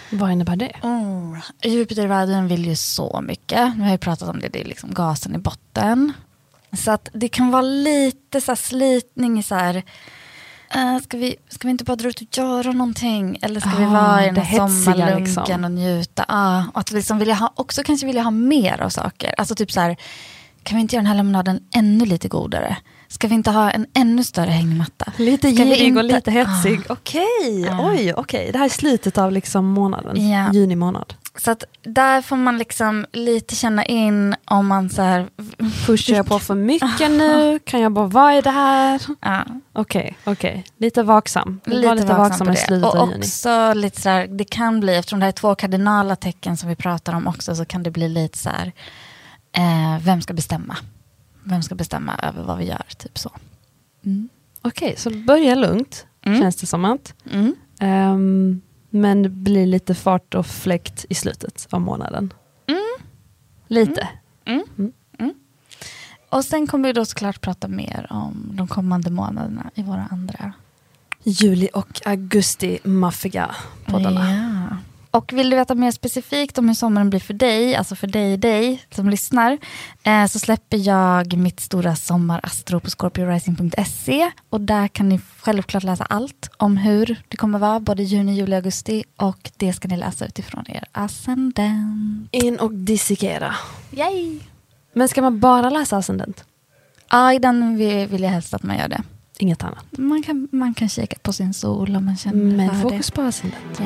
Vad 0.10 0.32
innebär 0.32 0.56
det? 0.56 0.72
Oh. 0.82 1.38
Jupiter 1.62 2.04
i 2.04 2.08
väduren 2.08 2.48
vill 2.48 2.66
ju 2.66 2.76
så 2.76 3.22
mycket. 3.22 3.78
Nu 3.78 3.84
har 3.84 3.92
jag 3.92 4.00
pratat 4.00 4.30
om 4.30 4.40
det, 4.40 4.48
det 4.48 4.62
är 4.62 4.66
liksom 4.66 4.94
gasen 4.94 5.36
i 5.36 5.38
botten. 5.38 6.14
Så 6.74 6.92
att 6.92 7.10
det 7.14 7.28
kan 7.28 7.52
vara 7.52 7.62
lite 7.62 8.42
så 8.42 8.52
här 8.52 8.56
slitning 8.56 9.40
i 9.40 9.44
så 9.44 9.56
här, 9.56 9.84
eh, 10.76 10.98
ska, 11.04 11.18
vi, 11.18 11.36
ska 11.50 11.68
vi 11.68 11.72
inte 11.72 11.84
bara 11.84 11.96
dra 11.96 12.10
ut 12.10 12.22
och 12.22 12.38
göra 12.38 12.72
någonting? 12.72 13.38
Eller 13.42 13.60
ska 13.60 13.70
vi 13.70 13.84
Ah, 13.86 13.90
vara 13.90 14.24
i 14.24 14.26
den 14.26 14.36
här 14.46 14.58
sommarlunken 14.68 15.24
liksom. 15.24 15.64
och 15.64 15.72
njuta? 15.72 16.26
Ja, 16.28 16.66
och 16.74 16.80
att 16.80 16.92
liksom 16.92 17.20
vilja 17.20 17.34
ha, 17.34 17.52
också 17.56 17.84
kanske 17.84 18.06
vilja 18.08 18.22
ha 18.24 18.32
mer 18.32 18.82
av 18.82 18.90
saker. 18.90 19.34
Alltså 19.38 19.56
typ 19.56 19.72
så 19.72 19.80
här, 19.80 19.98
kan 20.64 20.76
vi 20.76 20.82
inte 20.82 20.96
göra 20.96 21.02
den 21.02 21.08
här 21.08 21.16
lemonaden 21.16 21.60
ännu 21.76 22.06
lite 22.06 22.28
godare? 22.28 22.78
Ska 23.10 23.28
vi 23.28 23.36
inte 23.36 23.52
ha 23.52 23.72
en 23.72 23.86
ännu 23.94 24.24
större 24.24 24.50
hängmatta? 24.50 25.12
Lite 25.18 25.48
vi 25.48 25.54
girig 25.54 25.98
och 25.98 26.04
inte- 26.04 26.16
lite 26.16 26.32
hetsig. 26.32 26.80
Ah. 26.90 26.94
Okej, 26.94 27.70
Ah. 27.72 27.90
oj, 27.92 28.14
okej. 28.14 28.50
Det 28.52 28.58
här 28.58 28.66
är 28.66 28.70
slutet 28.70 29.18
av 29.18 29.32
liksom 29.32 29.66
månaden, 29.66 30.30
Ja. 30.30 30.54
juni 30.54 30.76
månad. 30.76 31.14
Så 31.38 31.52
att 31.52 31.64
där 31.84 32.22
får 32.22 32.36
man 32.36 32.58
liksom 32.58 33.06
lite 33.14 33.56
känna 33.56 33.86
in 33.86 34.36
om 34.46 34.68
man 34.68 34.90
så 34.90 35.02
här, 35.02 35.28
Pushar 35.86 36.16
jag 36.16 36.26
på 36.26 36.40
för 36.40 36.56
mycket 36.56 37.12
nu? 37.12 37.60
Kan 37.66 37.82
jag 37.82 37.92
bara, 37.92 38.08
vad 38.08 38.34
är 38.34 38.42
det 38.42 38.50
här? 38.52 39.02
ja, 39.22 39.46
Okej, 39.74 40.18
okej. 40.24 40.66
Lite 40.78 41.04
vaksam. 41.04 41.60
Var 41.66 41.74
lite, 41.76 41.94
lite 41.96 42.08
vaksam 42.08 42.18
vaksam 42.30 42.48
på 42.48 42.54
i 42.54 42.56
det. 42.56 42.62
slutet 42.62 42.90
Och 42.94 42.96
av 43.00 43.10
juni. 43.10 43.20
också 43.20 43.74
lite 43.74 44.02
så 44.02 44.10
här, 44.10 44.28
det 44.28 44.44
kan 44.46 44.80
bli, 44.80 44.96
eftersom 44.96 45.20
det 45.20 45.26
här 45.26 45.32
är 45.32 45.36
två 45.38 45.56
kardinala 45.56 46.16
tecken 46.16 46.58
som 46.58 46.70
vi 46.70 46.76
pratar 46.76 47.14
om 47.14 47.28
också, 47.28 47.56
så 47.56 47.66
kan 47.66 47.84
det 47.84 47.92
bli 47.92 48.10
lite 48.10 48.38
så 48.38 48.50
här, 48.50 48.72
eh, 49.52 50.04
vem 50.04 50.22
ska 50.22 50.34
bestämma? 50.34 50.78
vem 51.44 51.64
ska 51.64 51.76
bestämma 51.76 52.16
över 52.24 52.44
vad 52.44 52.58
vi 52.58 52.66
gör? 52.66 52.84
Typ 52.98 53.18
så. 53.18 53.32
Mm. 54.06 54.30
Okej, 54.62 54.94
så 54.98 55.10
börja 55.10 55.56
lugnt, 55.56 56.06
Mm. 56.26 56.42
känns 56.42 56.56
det 56.56 56.68
som 56.68 56.86
att. 56.86 57.14
Mm. 57.32 57.56
Ehm, 57.80 58.62
men 59.02 59.24
det 59.24 59.30
blir 59.30 59.66
lite 59.66 59.96
fart 59.96 60.36
och 60.36 60.46
fläkt 60.46 61.06
i 61.10 61.16
slutet 61.16 61.68
av 61.70 61.82
månaden. 61.82 62.34
Mm. 62.68 63.08
Lite. 63.68 64.10
Mm. 64.46 64.64
Mm. 64.78 64.92
Mm. 65.20 65.34
Och 66.30 66.46
sen 66.46 66.68
kommer 66.68 66.90
vi 66.90 66.94
då 66.94 67.06
såklart 67.06 67.42
prata 67.42 67.68
mer 67.68 68.08
om 68.10 68.50
de 68.54 68.68
kommande 68.68 69.12
månaderna 69.12 69.72
i 69.76 69.84
våra 69.84 70.08
andra 70.12 70.54
Juli 71.24 71.70
och 71.74 72.02
augusti 72.06 72.80
maffiga 72.84 73.56
poddarna. 73.86 74.32
Ja. 74.70 74.78
Och 75.12 75.34
vill 75.34 75.50
du 75.50 75.56
veta 75.56 75.76
mer 75.76 75.92
specifikt 75.92 76.58
om 76.58 76.68
hur 76.68 76.76
sommaren 76.76 77.10
blir 77.10 77.20
för 77.20 77.34
dig, 77.34 77.76
alltså 77.76 77.96
för 77.96 78.08
dig, 78.08 78.38
dig 78.38 78.84
som 78.92 79.10
lyssnar, 79.10 79.58
eh, 80.04 80.26
så 80.26 80.40
släpper 80.40 80.78
jag 80.78 81.38
mitt 81.38 81.60
stora 81.60 81.96
sommarastro 81.96 82.80
på 82.80 82.90
scorpiorising.se 82.90 84.32
och 84.50 84.62
där 84.62 84.88
kan 84.88 85.10
ni 85.10 85.20
självklart 85.40 85.84
läsa 85.84 86.04
allt 86.04 86.50
om 86.58 86.78
hur 86.78 87.22
det 87.28 87.38
kommer 87.38 87.60
vara 87.60 87.80
både 87.80 88.04
juni, 88.04 88.34
juli, 88.36 88.56
augusti 88.56 89.04
och 89.16 89.52
det 89.58 89.74
ska 89.74 89.88
ni 89.88 89.98
läsa 89.98 90.26
utifrån 90.26 90.66
er 90.68 90.84
ascendent. 90.92 92.30
In 92.32 92.60
och 92.60 92.74
dissekera. 92.74 93.56
Yay! 93.92 94.40
Men 94.94 95.08
ska 95.10 95.22
man 95.22 95.40
bara 95.40 95.70
läsa 95.70 95.98
ascendent? 95.98 96.44
Ja, 97.10 97.34
i 97.34 97.40
den 97.40 97.78
vill 97.78 98.22
jag 98.24 98.30
helst 98.30 98.54
att 98.54 98.64
man 98.64 98.78
gör 98.78 98.88
det. 98.88 99.04
Inget 99.40 99.64
annat. 99.64 99.86
Man 99.92 100.24
kan, 100.24 100.48
man 100.52 100.74
kan 100.74 100.90
kika 100.90 101.16
på 101.22 101.34
sin 101.34 101.54
sol 101.54 101.96
om 101.96 102.06
man 102.06 102.18
känner 102.18 102.56
Men 102.58 102.70
för 102.70 102.82
fokus 102.82 103.06
det. 103.08 103.12
på 103.16 103.22
ascendent. 103.22 103.80
Ja. 103.80 103.86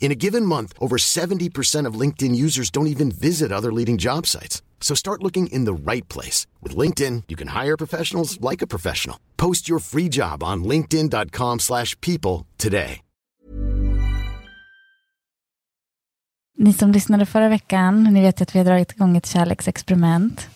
In 0.00 0.10
a 0.10 0.20
given 0.24 0.46
month, 0.46 0.72
over 0.80 0.96
70% 0.96 1.86
of 1.86 2.00
LinkedIn 2.00 2.34
users 2.34 2.70
don't 2.70 2.86
even 2.94 3.10
visit 3.10 3.52
other 3.52 3.70
leading 3.72 3.98
job 3.98 4.26
sites. 4.26 4.62
So 4.80 4.94
start 4.94 5.22
looking 5.22 5.48
in 5.48 5.66
the 5.66 5.92
right 5.92 6.08
place. 6.08 6.46
With 6.62 6.78
LinkedIn, 6.78 7.24
you 7.28 7.36
can 7.36 7.48
hire 7.48 7.76
professionals 7.76 8.40
like 8.40 8.62
a 8.62 8.66
professional. 8.66 9.16
Post 9.36 9.68
your 9.68 9.80
free 9.80 10.08
job 10.08 10.42
on 10.42 10.64
linkedin.com/people 10.64 11.58
slash 11.58 11.94
people 12.00 12.46
today. 12.56 13.00
Ni 16.60 16.72
som 16.72 16.92
lyssnade 16.92 17.26
förra 17.26 17.48
veckan, 17.48 18.04
ni 18.04 18.20
vet 18.20 18.40
att 18.40 18.54
vi 18.54 18.58
har 18.58 18.66
dragit 18.66 18.92
igång 18.92 19.16
ett 19.16 19.26
kärleksexperiment. 19.26 20.48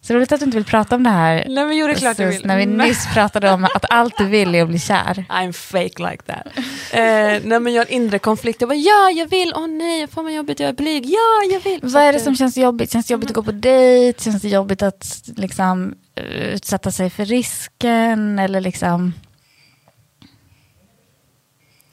Så 0.00 0.14
roligt 0.14 0.32
att 0.32 0.40
du 0.40 0.44
inte 0.44 0.56
vill 0.56 0.64
prata 0.64 0.96
om 0.96 1.02
det 1.02 1.10
här. 1.10 1.44
Nej 1.48 1.66
men 1.66 1.76
jo 1.76 1.86
det 1.86 1.92
är 1.92 1.96
klart 1.96 2.18
jag 2.18 2.28
vill. 2.28 2.46
När 2.46 2.56
vi 2.58 2.66
nyss 2.66 3.06
pratade 3.14 3.50
om 3.50 3.64
att 3.64 3.84
allt 3.90 4.18
du 4.18 4.26
vill 4.26 4.54
är 4.54 4.62
att 4.62 4.68
bli 4.68 4.78
kär. 4.78 5.24
I'm 5.30 5.52
fake 5.52 6.10
like 6.10 6.22
that. 6.22 6.46
eh, 6.92 7.42
nej 7.48 7.60
men 7.60 7.72
jag 7.72 7.80
har 7.80 7.86
en 7.86 7.92
inre 7.92 8.18
konflikt. 8.18 8.60
Jag 8.60 8.68
bara 8.68 8.74
ja 8.74 9.10
jag 9.10 9.26
vill, 9.26 9.52
åh 9.56 9.66
nej, 9.66 10.06
fan 10.06 10.24
vad 10.24 10.34
jobbigt, 10.34 10.60
jag 10.60 10.68
är 10.68 10.72
blyg. 10.72 11.06
Ja 11.06 11.52
jag 11.52 11.60
vill. 11.60 11.80
Vad 11.82 12.02
är 12.02 12.12
det 12.12 12.20
som 12.20 12.32
eh, 12.32 12.36
känns 12.36 12.56
jobbigt? 12.56 12.92
Känns 12.92 13.06
det 13.06 13.12
jobbigt 13.12 13.30
att 13.30 13.34
gå 13.34 13.42
på 13.42 13.52
dejt? 13.52 14.22
Känns 14.24 14.42
det 14.42 14.48
jobbigt 14.48 14.82
att 14.82 15.22
liksom, 15.36 15.94
eh, 16.14 16.24
utsätta 16.24 16.90
sig 16.90 17.10
för 17.10 17.24
risken? 17.24 18.38
Eller 18.38 18.60
liksom... 18.60 19.14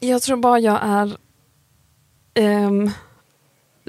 Jag 0.00 0.22
tror 0.22 0.36
bara 0.36 0.58
jag 0.58 0.80
är 0.82 1.16
ehm, 2.34 2.90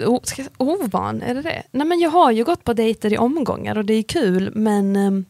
o- 0.05 0.19
ska 0.23 0.41
jag, 0.41 0.45
säga 0.47 0.55
ovan, 0.57 1.21
är 1.21 1.35
det 1.35 1.41
det? 1.41 1.63
Nej 1.71 1.87
men 1.87 1.99
jag 1.99 2.09
har 2.09 2.31
ju 2.31 2.43
gått 2.43 2.63
på 2.63 2.73
dejter 2.73 3.13
i 3.13 3.17
omgångar 3.17 3.77
och 3.77 3.85
det 3.85 3.93
är 3.93 4.03
kul 4.03 4.51
men 4.55 4.95
ehm, 4.95 5.25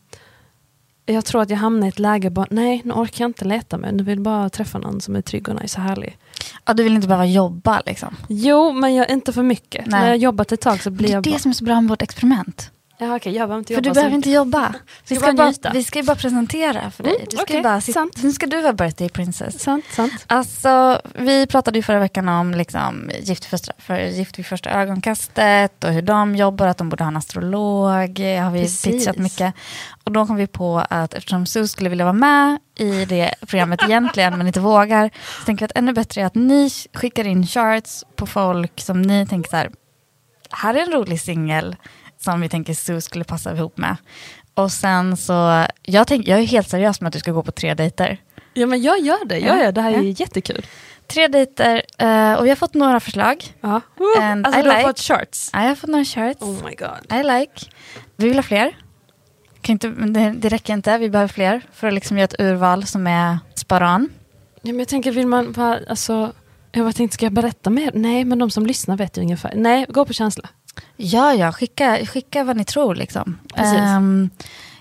jag 1.06 1.26
tror 1.26 1.42
att 1.42 1.50
jag 1.50 1.58
hamnar 1.58 1.88
i 1.88 1.90
ett 1.90 2.00
läge 2.00 2.30
bara, 2.30 2.48
nej 2.50 2.82
nu 2.86 2.94
orkar 2.94 3.24
jag 3.24 3.30
inte 3.30 3.46
leta 3.46 3.78
mig, 3.78 3.94
nu 3.94 4.04
vill 4.04 4.18
jag 4.18 4.24
bara 4.24 4.50
träffa 4.50 4.78
någon 4.78 5.02
som 5.02 5.16
är 5.16 5.22
trygg 5.22 5.50
och 5.50 5.62
nice 5.62 5.78
och 5.78 5.84
härlig. 5.84 6.18
Ja, 6.66 6.74
du 6.74 6.84
vill 6.84 6.96
inte 6.96 7.08
behöva 7.08 7.26
jobba 7.26 7.82
liksom. 7.86 8.16
Jo 8.30 8.72
men 8.72 8.96
jag, 8.96 9.10
inte 9.10 9.34
för 9.34 9.44
mycket. 9.44 9.86
Nej. 9.88 10.02
När 10.02 10.08
jag 10.08 10.18
jobbat 10.18 10.52
ett 10.52 10.62
tag 10.62 10.82
så 10.82 10.90
blir 10.92 11.08
Det 11.08 11.12
är 11.12 11.16
jag 11.16 11.24
det 11.24 11.30
bara, 11.30 11.40
som 11.40 11.52
är 11.52 11.56
så 11.56 11.64
bra 11.66 11.82
med 11.82 11.90
vårt 11.90 12.02
experiment. 12.02 12.72
Ja 13.00 13.16
okej 13.16 13.34
jag 13.36 13.50
behöver 13.50 13.60
inte 13.60 13.74
För 13.74 13.82
jobba 13.82 13.84
du 13.84 13.90
så 13.90 13.94
behöver 13.94 14.16
inte 14.16 14.30
jobba. 14.30 14.74
Vi 15.08 15.16
Ska 15.16 15.34
bara 15.34 15.48
njuta. 15.48 15.72
vi 15.74 15.84
ska 15.84 16.00
ju 16.00 16.06
bara 16.06 16.16
presentera 16.16 16.92
för 16.92 17.04
dig. 17.04 17.16
Mm, 17.16 17.26
Du 17.30 17.36
ska 17.38 17.44
okej, 17.44 17.62
bara 17.62 17.82
sant. 17.82 18.24
nu 18.24 18.32
ska 18.32 18.46
du 18.46 18.62
vara 18.62 18.74
birthday 18.74 19.10
princess. 19.10 19.60
Sant, 19.64 19.86
sant. 19.92 20.26
Alltså, 20.28 21.02
vi 21.16 21.48
pratade 21.48 21.80
ju 21.80 21.84
förra 21.84 22.00
veckan 22.00 22.30
om 22.30 22.52
liksom, 22.54 23.12
gift, 23.22 23.46
första, 23.46 23.74
för 23.78 24.00
gift 24.00 24.40
vid 24.40 24.46
första 24.46 24.70
ögonkastet 24.70 25.84
och 25.84 25.92
hur 25.92 26.02
de 26.02 26.36
jobbar, 26.36 26.68
att 26.68 26.78
de 26.78 26.90
borde 26.90 27.04
ha 27.04 27.08
en 27.12 27.18
astrolog. 27.18 28.20
har 28.20 28.52
vi 28.52 28.62
Precis. 28.62 28.82
pitchat 28.82 29.18
mycket. 29.18 29.54
Och 30.04 30.12
då 30.12 30.26
kom 30.28 30.36
vi 30.36 30.48
på 30.48 30.84
att 30.90 31.14
eftersom 31.14 31.46
Sue 31.46 31.68
skulle 31.68 31.90
vilja 31.90 32.06
vara 32.06 32.14
med 32.14 32.58
i 32.80 33.06
det 33.06 33.34
programmet 33.48 33.84
egentligen, 33.84 34.38
men 34.38 34.48
inte 34.48 34.60
vågar, 34.60 35.10
så 35.40 35.46
tänker 35.46 35.62
vi 35.62 35.66
att 35.66 35.78
ännu 35.78 35.94
bättre 35.94 36.22
är 36.22 36.26
att 36.26 36.36
ni 36.36 36.70
skickar 36.94 37.28
in 37.28 37.48
charts 37.48 38.04
på 38.16 38.26
folk 38.26 38.80
som 38.82 39.02
ni 39.02 39.28
tänker 39.28 39.50
så 39.50 39.56
här, 39.56 39.70
här 40.52 40.74
är 40.74 40.80
en 40.84 40.92
rolig 40.92 41.22
singel 41.22 41.76
som 42.32 42.42
vi 42.42 42.50
tänker 42.50 42.74
Sue 42.74 43.02
skulle 43.02 43.24
passa 43.24 43.56
ihop 43.56 43.78
med. 43.78 43.96
Och 44.54 44.72
sen 44.72 45.18
så, 45.18 45.66
jag, 45.84 46.08
tänk, 46.08 46.28
jag 46.28 46.40
är 46.40 46.44
helt 46.44 46.70
seriös 46.70 47.02
med 47.02 47.08
att 47.08 47.14
du 47.14 47.20
ska 47.20 47.32
gå 47.32 47.44
på 47.44 47.52
tre 47.52 47.74
dejter. 47.74 48.18
Ja 48.54 48.68
men 48.68 48.82
jag 48.82 49.00
gör 49.00 49.26
det, 49.26 49.40
jag 49.40 49.58
Ja, 49.58 49.64
gör 49.64 49.72
det 49.72 49.82
här 49.82 49.92
är 49.92 49.96
ja. 49.96 50.02
jättekul. 50.02 50.66
Tre 51.08 51.28
dejter 51.28 51.82
eh, 51.98 52.34
och 52.34 52.46
vi 52.46 52.50
har 52.50 52.56
fått 52.56 52.74
några 52.74 53.00
förslag. 53.00 53.44
Ja. 53.62 53.82
And 54.20 54.46
alltså 54.48 54.60
I 54.60 54.64
du 54.64 54.70
har 54.70 54.78
like. 54.78 54.88
fått 54.88 55.00
shirts. 55.00 55.50
Ja, 55.54 55.62
jag 55.62 55.68
har 55.68 55.76
fått 55.76 55.90
några 55.90 56.06
shirts. 56.06 56.42
Oh 56.42 56.64
my 56.66 56.76
god. 56.76 57.20
I 57.20 57.24
like. 57.24 57.66
Vi 58.16 58.28
vill 58.28 58.38
ha 58.38 58.44
fler. 58.44 58.78
Kan 59.62 59.74
inte, 59.74 59.88
det, 59.88 60.30
det 60.38 60.50
räcker 60.50 60.74
inte, 60.74 60.98
vi 60.98 61.10
behöver 61.10 61.34
fler 61.34 61.62
för 61.74 61.88
att 61.88 61.94
liksom 61.94 62.18
göra 62.18 62.26
ett 62.26 62.40
urval 62.42 62.86
som 62.86 63.08
är 63.08 63.38
spot 63.56 63.82
on. 63.82 64.10
Ja, 64.62 64.72
men 64.72 64.80
jag 64.80 64.88
tänker, 64.88 65.12
vill 65.12 65.28
man 65.28 65.56
alltså, 65.90 66.32
jag 66.72 66.96
tänkte, 66.96 67.14
ska 67.14 67.26
jag 67.26 67.34
berätta 67.34 67.70
mer? 67.70 67.92
Nej, 67.94 68.26
men 68.26 68.40
de 68.40 68.52
som 68.52 68.66
lyssnar 68.66 68.98
vet 68.98 69.18
ju 69.18 69.22
ungefär. 69.22 69.52
Nej, 69.56 69.86
gå 69.90 70.06
på 70.06 70.14
känsla. 70.14 70.50
Ja, 70.98 71.34
ja, 71.34 71.52
skicka, 71.52 72.06
skicka 72.06 72.44
vad 72.44 72.58
ni 72.58 72.64
tror 72.66 72.96
liksom. 72.96 73.38
Ehm, 73.56 74.30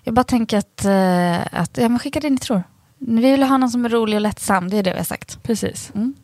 jag 0.02 0.14
bara 0.14 0.24
tänker 0.24 0.58
att, 0.58 0.84
eh, 0.84 1.60
att 1.60 1.76
ja, 1.78 1.88
men 1.88 1.98
skicka 1.98 2.20
det 2.20 2.30
ni 2.30 2.38
tror. 2.38 2.62
Vi 2.98 3.30
vill 3.30 3.42
ha 3.42 3.56
någon 3.56 3.70
som 3.70 3.84
är 3.84 3.88
rolig 3.88 4.14
och 4.16 4.20
lättsam, 4.20 4.68
det 4.70 4.76
är 4.76 4.82
det 4.82 4.90
vi 4.92 4.96
har 4.96 5.04
sagt. 5.04 5.42
Precis. 5.42 5.92
Mm. 5.94 6.14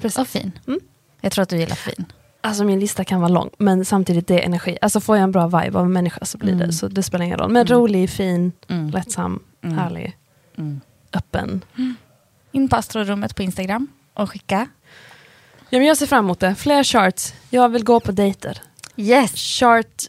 Precis. 0.00 0.18
Och 0.18 0.28
fin. 0.28 0.52
Mm. 0.66 0.80
Jag 1.20 1.32
tror 1.32 1.42
att 1.42 1.48
du 1.48 1.56
gillar 1.58 1.76
fin. 1.76 2.04
Alltså 2.40 2.64
min 2.64 2.80
lista 2.80 3.04
kan 3.04 3.20
vara 3.20 3.28
lång, 3.32 3.50
men 3.58 3.84
samtidigt 3.84 4.26
det 4.26 4.40
är 4.42 4.46
energi. 4.46 4.78
Alltså 4.80 5.00
får 5.00 5.16
jag 5.16 5.22
en 5.24 5.32
bra 5.32 5.46
vibe 5.46 5.78
av 5.78 5.84
en 5.84 5.92
människa 5.92 6.24
så 6.24 6.38
blir 6.38 6.52
Mm. 6.52 6.66
det, 6.66 6.72
så 6.72 6.88
det 6.88 7.02
spelar 7.02 7.24
ingen 7.24 7.38
roll. 7.38 7.50
Men 7.52 7.66
Mm. 7.66 7.78
rolig, 7.78 8.10
fin, 8.10 8.52
Mm. 8.68 8.90
lättsam, 8.90 9.42
Mm. 9.64 9.78
härlig, 9.78 10.16
öppen. 11.12 11.64
In 12.52 12.68
på 12.68 12.76
astrorummet 12.76 13.36
på 13.36 13.42
Instagram 13.42 13.86
och 14.14 14.30
skicka. 14.30 14.66
Ja, 15.70 15.78
men 15.78 15.86
jag 15.88 15.96
ser 15.96 16.06
fram 16.06 16.24
emot 16.24 16.40
det. 16.40 16.54
Fler 16.54 16.84
charts. 16.84 17.34
Jag 17.50 17.68
vill 17.68 17.84
gå 17.84 18.00
på 18.00 18.12
dejter. 18.12 18.58
Yes! 19.00 19.34
Chart 19.36 20.02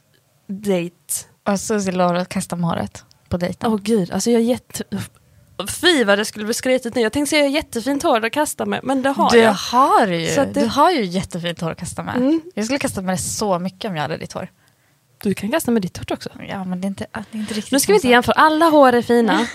date 0.48 1.26
Och 1.48 1.60
Susie 1.60 1.92
lovar 1.92 2.16
att 2.16 2.30
kasta 2.30 2.56
med 2.56 2.70
håret 2.70 3.04
på 3.30 3.38
dejten. 3.38 3.72
Åh 3.72 3.80
gud, 3.82 4.12
alltså 4.12 4.32
jag 4.32 4.42
är 4.42 4.46
jätte... 4.46 4.84
Fy 5.82 6.04
vad 6.04 6.18
det 6.18 6.26
skulle 6.26 6.46
bli 6.46 6.54
skrytigt 6.54 6.96
nu. 6.96 7.02
Jag 7.02 7.12
tänkte 7.14 7.30
säga 7.30 7.42
jag 7.42 7.50
har 7.50 7.56
jättefint 7.56 8.04
hår 8.04 8.26
att 8.26 8.32
kasta 8.32 8.66
med, 8.66 8.80
men 8.84 9.02
det 9.02 9.10
har 9.10 9.30
du 9.30 9.38
jag. 9.38 9.54
har 9.54 10.08
ju, 10.08 10.40
att 10.40 10.54
det- 10.54 10.60
du 10.62 10.66
har 10.68 10.92
ju 10.92 11.06
jättefint 11.06 11.62
hår 11.62 11.72
att 11.72 11.78
kasta 11.80 12.04
med. 12.04 12.16
Mm. 12.16 12.42
Jag 12.56 12.66
skulle 12.66 12.80
kasta 12.80 13.02
med 13.02 13.14
det 13.14 13.18
så 13.22 13.60
mycket 13.60 13.90
om 13.90 13.96
jag 13.96 14.02
hade 14.02 14.18
ditt 14.18 14.34
hår. 14.34 14.48
Du 15.24 15.34
kan 15.34 15.52
kasta 15.52 15.72
med 15.72 15.82
ditt 15.82 15.98
hår 15.98 16.06
också. 16.16 16.30
Ja 16.50 16.64
men 16.66 16.82
det 16.82 16.86
är 16.86 16.90
inte, 16.90 17.06
det 17.32 17.38
är 17.38 17.42
inte 17.42 17.54
riktigt 17.54 17.72
Nu 17.72 17.80
ska 17.80 17.92
vi 17.92 17.96
inte 17.98 18.08
jämföra, 18.08 18.36
alla 18.36 18.66
hår 18.66 18.94
är 18.94 19.02
fina. 19.02 19.48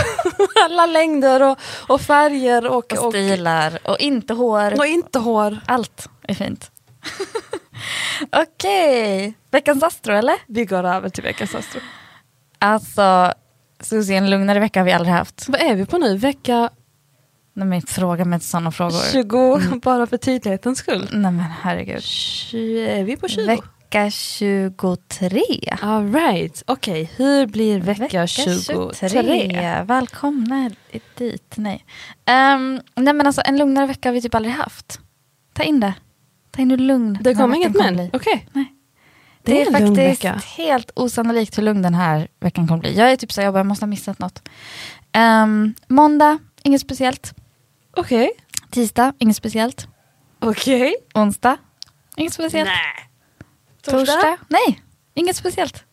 alla 0.64 0.86
längder 0.86 1.42
och, 1.42 1.58
och 1.88 2.00
färger 2.00 2.66
och, 2.66 2.76
Och 2.92 3.04
och, 3.06 3.12
stilar 3.12 3.78
och 3.84 3.98
inte 4.00 4.34
hår. 4.34 4.74
och 4.78 4.86
inte 4.86 5.18
hår. 5.18 5.60
Allt 5.66 6.08
är 6.22 6.34
fint. 6.34 6.69
Okej, 8.32 9.34
veckans 9.50 9.82
Astro 9.82 10.14
eller? 10.14 10.36
Vi 10.46 10.64
går 10.64 10.84
över 10.84 11.08
till 11.08 11.22
veckans 11.24 11.54
astro. 11.54 11.80
Alltså, 12.58 13.32
Susie, 13.80 14.16
en 14.16 14.30
lugnare 14.30 14.58
vecka 14.60 14.80
har 14.80 14.84
vi 14.84 14.92
aldrig 14.92 15.14
haft. 15.14 15.48
Vad 15.48 15.60
är 15.60 15.74
vi 15.74 15.86
på 15.86 15.98
nu? 15.98 16.16
Vecka 16.16 16.70
Nej 17.52 17.68
men 17.68 17.82
fråga 17.82 18.24
mig 18.24 18.36
inte 18.36 18.46
sådana 18.46 18.72
frågor. 18.72 19.12
20, 19.12 19.60
bara 19.82 20.06
för 20.06 20.16
tydlighetens 20.16 20.78
skull. 20.78 21.08
Nej 21.12 21.32
men 21.32 21.40
herregud. 21.62 21.98
Tju- 22.00 22.86
Är 22.88 23.04
vi 23.04 23.16
på 23.16 23.28
20? 23.28 23.46
Vecka 23.46 24.10
23. 24.10 25.42
All 25.82 26.12
right. 26.12 26.62
Okej, 26.66 27.10
hur 27.16 27.46
blir 27.46 27.80
vecka, 27.80 28.26
23? 28.26 29.82
Välkomna 29.84 30.70
dit. 31.14 31.54
Nej. 31.56 31.84
Um, 32.30 32.80
nej 32.94 33.14
men 33.14 33.26
alltså 33.26 33.42
en 33.44 33.58
lugnare 33.58 33.86
vecka 33.86 34.08
har 34.08 34.14
vi 34.14 34.22
typ 34.22 34.34
aldrig 34.34 34.54
haft. 34.54 35.00
Ta 35.52 35.62
in 35.62 35.80
det. 35.80 35.94
Ta 36.50 36.62
in 36.62 36.70
hur 36.70 36.78
lugn 36.78 37.18
Det 37.20 37.30
veckan 37.30 37.54
inget 37.54 37.74
men? 37.76 38.10
Okej. 38.12 38.48
Nej. 38.52 38.74
Det 39.42 39.52
Det 39.52 39.62
är 39.62 39.66
är, 39.66 40.16
faktiskt 40.16 40.44
helt 40.44 40.90
osannolikt 40.96 41.58
hur 41.58 41.62
lugn 41.62 41.82
den 41.82 41.94
här 41.94 42.28
veckan 42.40 42.68
kommer 42.68 42.80
bli. 42.80 42.96
Jag 42.96 43.12
är 43.12 43.16
typ 43.16 43.32
så 43.32 43.40
jag 43.40 43.52
bara, 43.54 43.58
jag 43.58 43.66
måste 43.66 43.82
ha 43.82 43.88
missat 43.88 44.18
något. 44.18 44.48
Um, 45.16 45.74
måndag, 45.88 46.38
inget 46.62 46.80
speciellt. 46.80 47.34
Okej. 47.96 48.30
Tisdag, 48.70 49.12
inget 49.18 49.36
speciellt. 49.36 49.86
Okej. 50.40 50.94
Onsdag, 51.14 51.56
inget 52.16 52.32
speciellt. 52.32 52.68
Nej. 52.70 53.10
Torsdag, 53.82 54.36
nej, 54.48 54.82
inget 55.14 55.36
speciellt. 55.36 55.84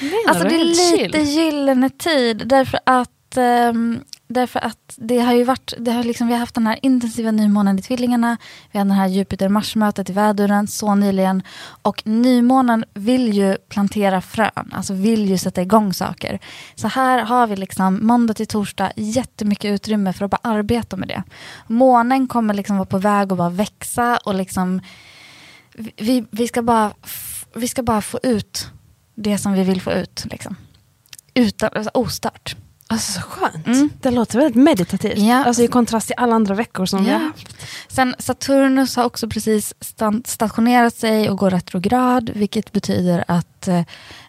Menar 0.00 0.16
Alltså 0.28 0.44
det 0.44 0.54
är 0.54 0.64
lite 0.64 1.24
chill. 1.24 1.28
gyllene 1.36 1.90
tid 1.90 2.42
därför 2.46 2.80
att, 2.86 3.36
ehm, 3.36 4.00
därför 4.30 4.64
att 4.64 4.94
det 4.96 5.18
har 5.18 5.32
ju 5.32 5.44
varit, 5.44 5.74
det 5.78 5.92
har 5.92 6.04
liksom, 6.04 6.26
vi 6.26 6.32
har 6.32 6.40
haft 6.40 6.54
den 6.54 6.66
här 6.66 6.78
intensiva 6.82 7.30
nymånen 7.30 7.78
i 7.78 7.82
tvillingarna, 7.82 8.36
vi 8.72 8.78
hade 8.78 8.90
det 8.90 8.94
här 8.94 9.08
Jupiter-Mars-mötet 9.08 10.10
i 10.10 10.12
väduren 10.12 10.66
så 10.66 10.94
nyligen 10.94 11.42
och 11.82 12.06
nymånen 12.06 12.84
vill 12.94 13.32
ju 13.32 13.56
plantera 13.56 14.20
frön, 14.20 14.70
alltså 14.72 14.94
vill 14.94 15.30
ju 15.30 15.38
sätta 15.38 15.62
igång 15.62 15.94
saker. 15.94 16.38
Så 16.74 16.88
här 16.88 17.18
har 17.18 17.46
vi 17.46 17.56
liksom 17.56 18.06
måndag 18.06 18.34
till 18.34 18.46
torsdag 18.46 18.92
jättemycket 18.96 19.70
utrymme 19.74 20.12
för 20.12 20.24
att 20.24 20.30
bara 20.30 20.40
arbeta 20.42 20.96
med 20.96 21.08
det. 21.08 21.22
Månen 21.66 22.28
kommer 22.28 22.54
liksom 22.54 22.76
vara 22.76 22.86
på 22.86 22.98
väg 22.98 23.32
att 23.32 23.38
bara 23.38 23.50
växa 23.50 24.18
och 24.24 24.34
liksom 24.34 24.80
vi, 25.96 26.24
vi, 26.30 26.48
ska 26.48 26.62
bara, 26.62 26.92
vi 27.54 27.68
ska 27.68 27.82
bara 27.82 28.00
få 28.00 28.18
ut 28.22 28.70
det 29.14 29.38
som 29.38 29.52
vi 29.52 29.64
vill 29.64 29.82
få 29.82 29.92
ut. 29.92 30.26
Liksom. 30.30 30.56
Utan, 31.34 31.70
alltså, 31.74 31.90
ostört. 31.94 32.56
Alltså 32.92 33.12
så 33.12 33.20
skönt. 33.20 33.66
Mm. 33.66 33.90
Det 34.00 34.10
låter 34.10 34.38
väldigt 34.38 34.62
meditativt. 34.62 35.18
Ja. 35.18 35.44
Alltså 35.44 35.62
i 35.62 35.66
kontrast 35.68 36.06
till 36.06 36.16
alla 36.18 36.34
andra 36.34 36.54
veckor 36.54 36.86
som 36.86 37.04
vi 37.04 37.10
Ja. 37.10 37.16
har 37.16 37.24
haft. 37.24 37.56
Sen 37.88 38.14
Saturnus 38.18 38.96
har 38.96 39.04
också 39.04 39.28
precis 39.28 39.74
stationerat 40.24 40.94
sig 40.96 41.30
och 41.30 41.38
går 41.38 41.50
retrograd, 41.50 42.30
vilket 42.34 42.72
betyder 42.72 43.24
att, 43.28 43.68
eh, 43.68 43.82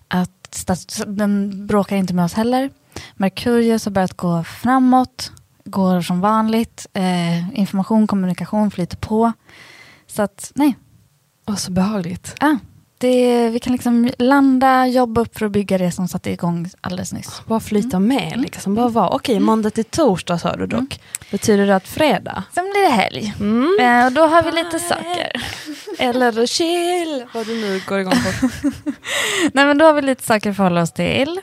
att 0.08 0.66
den 1.08 1.68
bråkar 1.68 1.96
inte 1.96 2.14
med 2.14 2.26
oss 2.26 2.34
heller. 2.34 2.70
Merkurius 3.16 3.86
har 3.86 3.92
börjat 3.92 4.18
gå 4.18 4.44
framåt, 4.44 5.32
går 5.66 6.02
som 6.02 6.22
vanligt. 6.22 6.88
Eh, 6.94 7.60
information, 7.60 8.08
kommunikation 8.08 8.72
flyter 8.72 8.98
på. 8.98 9.32
Så 10.08 10.22
att, 10.22 10.52
nej, 10.56 10.78
Och 11.48 11.60
så 11.60 11.72
behagligt. 11.72 12.36
ah, 12.40 12.56
det, 13.02 13.50
vi 13.50 13.60
kan 13.60 13.74
liksom 13.74 14.10
landa, 14.18 14.88
jobba 14.88 15.22
upp 15.22 15.38
för 15.38 15.46
att 15.46 15.52
bygga 15.52 15.78
det 15.78 15.92
som 15.92 16.08
satte 16.08 16.32
igång 16.32 16.70
alldeles 16.82 17.14
nyss. 17.14 17.42
Bara 17.46 17.60
flyta 17.60 17.98
Mm. 17.98 18.08
med 18.08 18.40
liksom. 18.42 18.76
Bara 18.76 18.88
vara. 18.88 19.10
Okej, 19.10 19.40
måndag 19.40 19.70
till 19.70 19.84
torsdag 19.86 20.38
sa 20.38 20.56
du 20.56 20.68
dock. 20.68 21.00
Betyder 21.32 21.68
det 21.68 21.76
att 21.76 21.88
fredag? 21.88 22.44
Sen 22.56 22.64
blir 22.64 22.82
det 22.84 22.90
helg. 22.96 23.34
Mm. 23.40 23.78
Eh, 23.82 24.06
och 24.06 24.12
då 24.12 24.22
har 24.28 24.44
vi 24.44 24.52
lite 24.52 24.80
saker. 24.80 25.32
Eller 26.00 26.46
chill, 26.46 27.26
vad 27.34 27.46
du 27.48 27.56
nu 27.62 27.82
går 27.88 28.00
igång 28.00 28.14
på. 28.14 28.48
Nej 29.54 29.66
men 29.66 29.78
då 29.78 29.86
har 29.86 29.94
vi 29.94 30.02
lite 30.02 30.24
saker 30.24 30.50
att 30.50 30.56
förhålla 30.56 30.82
oss 30.82 30.92
till. 30.94 31.42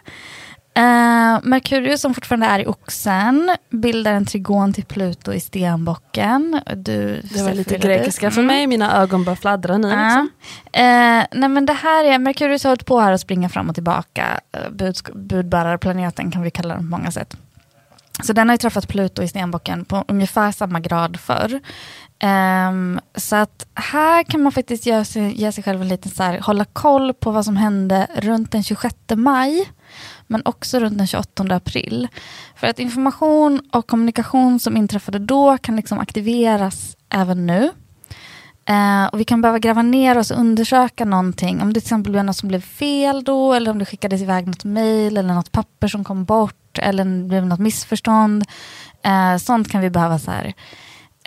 Eh, 0.78 1.38
Merkurius 1.42 2.00
som 2.00 2.14
fortfarande 2.14 2.46
är 2.46 2.58
i 2.58 2.66
oxen 2.66 3.56
bildar 3.70 4.12
en 4.12 4.26
trigon 4.26 4.72
till 4.72 4.84
Pluto 4.84 5.32
i 5.32 5.40
stenbocken. 5.40 6.60
Du, 6.76 7.20
Det 7.34 7.42
var 7.42 7.52
lite 7.54 7.78
grekiska 7.78 8.30
för 8.30 8.40
Mm. 8.40 8.46
mig, 8.56 8.66
mina 8.66 8.96
ögon 9.02 9.24
börjar 9.24 9.36
fladdra 9.36 9.78
nu. 9.78 9.88
Ja. 9.88 10.04
Liksom. 10.04 10.30
Eh, 10.72 11.24
nej 11.40 11.48
men 11.48 11.66
det 11.66 11.72
här 11.72 12.04
är, 12.04 12.18
Merkurius 12.18 12.64
har 12.64 12.70
hållit 12.70 12.86
på 12.86 13.00
här 13.00 13.12
och 13.12 13.20
springa 13.20 13.48
fram 13.48 13.68
och 13.68 13.74
tillbaka. 13.74 14.40
Uh, 14.56 14.70
budsk- 14.74 15.14
budbärarplaneten 15.14 16.30
kan 16.30 16.42
vi 16.42 16.50
kalla 16.50 16.74
den 16.74 16.90
på 16.90 16.98
många 16.98 17.10
sätt. 17.10 17.36
Så 18.24 18.32
den 18.32 18.48
har 18.48 18.54
ju 18.54 18.58
träffat 18.58 18.88
Pluto 18.88 19.22
i 19.22 19.28
stenbocken 19.28 19.84
på 19.84 20.04
ungefär 20.08 20.52
samma 20.52 20.80
grad 20.80 21.20
förr. 21.20 21.60
Ehm, 22.18 23.00
så 23.16 23.36
att 23.36 23.66
här 23.74 24.22
kan 24.22 24.42
man 24.42 24.52
faktiskt 24.52 24.86
ge 24.86 25.04
sig, 25.04 25.40
ge 25.40 25.52
sig 25.52 25.64
själv 25.64 25.82
en 25.82 25.88
liten 25.88 26.10
så 26.12 26.22
här, 26.22 26.38
hålla 26.40 26.64
koll 26.64 27.14
på 27.14 27.30
vad 27.30 27.44
som 27.44 27.56
hände 27.56 28.06
runt 28.16 28.52
den 28.52 28.62
26 28.62 28.94
maj. 29.16 29.68
Men 30.26 30.42
också 30.44 30.78
runt 30.78 30.98
den 30.98 31.06
28 31.06 31.44
april. 31.54 32.08
För 32.56 32.66
att 32.66 32.78
information 32.78 33.60
och 33.72 33.86
kommunikation 33.86 34.60
som 34.60 34.76
inträffade 34.76 35.18
då 35.18 35.58
kan 35.58 35.76
liksom 35.76 35.98
aktiveras 35.98 36.96
även 37.10 37.46
nu. 37.46 37.70
Eh, 38.68 39.06
och 39.12 39.20
vi 39.20 39.24
kan 39.24 39.40
behöva 39.40 39.58
gräva 39.58 39.82
ner 39.82 40.18
oss 40.18 40.30
och 40.30 40.38
undersöka 40.38 41.04
någonting. 41.04 41.62
Om 41.62 41.72
det 41.72 41.80
till 41.80 41.86
exempel 41.86 42.12
blev 42.12 42.24
något 42.24 42.36
som 42.36 42.48
blev 42.48 42.60
fel 42.60 43.24
då, 43.24 43.54
eller 43.54 43.70
om 43.70 43.78
det 43.78 43.84
skickades 43.84 44.22
iväg 44.22 44.46
något 44.46 44.64
mejl, 44.64 45.16
eller 45.16 45.34
något 45.34 45.52
papper 45.52 45.88
som 45.88 46.04
kom 46.04 46.24
bort, 46.24 46.78
eller 46.78 47.04
det 47.04 47.28
blev 47.28 47.46
något 47.46 47.58
missförstånd. 47.58 48.44
Eh, 49.02 49.36
sånt 49.36 49.70
kan 49.70 49.80
vi 49.80 49.90
behöva 49.90 50.18
så 50.18 50.30
här, 50.30 50.54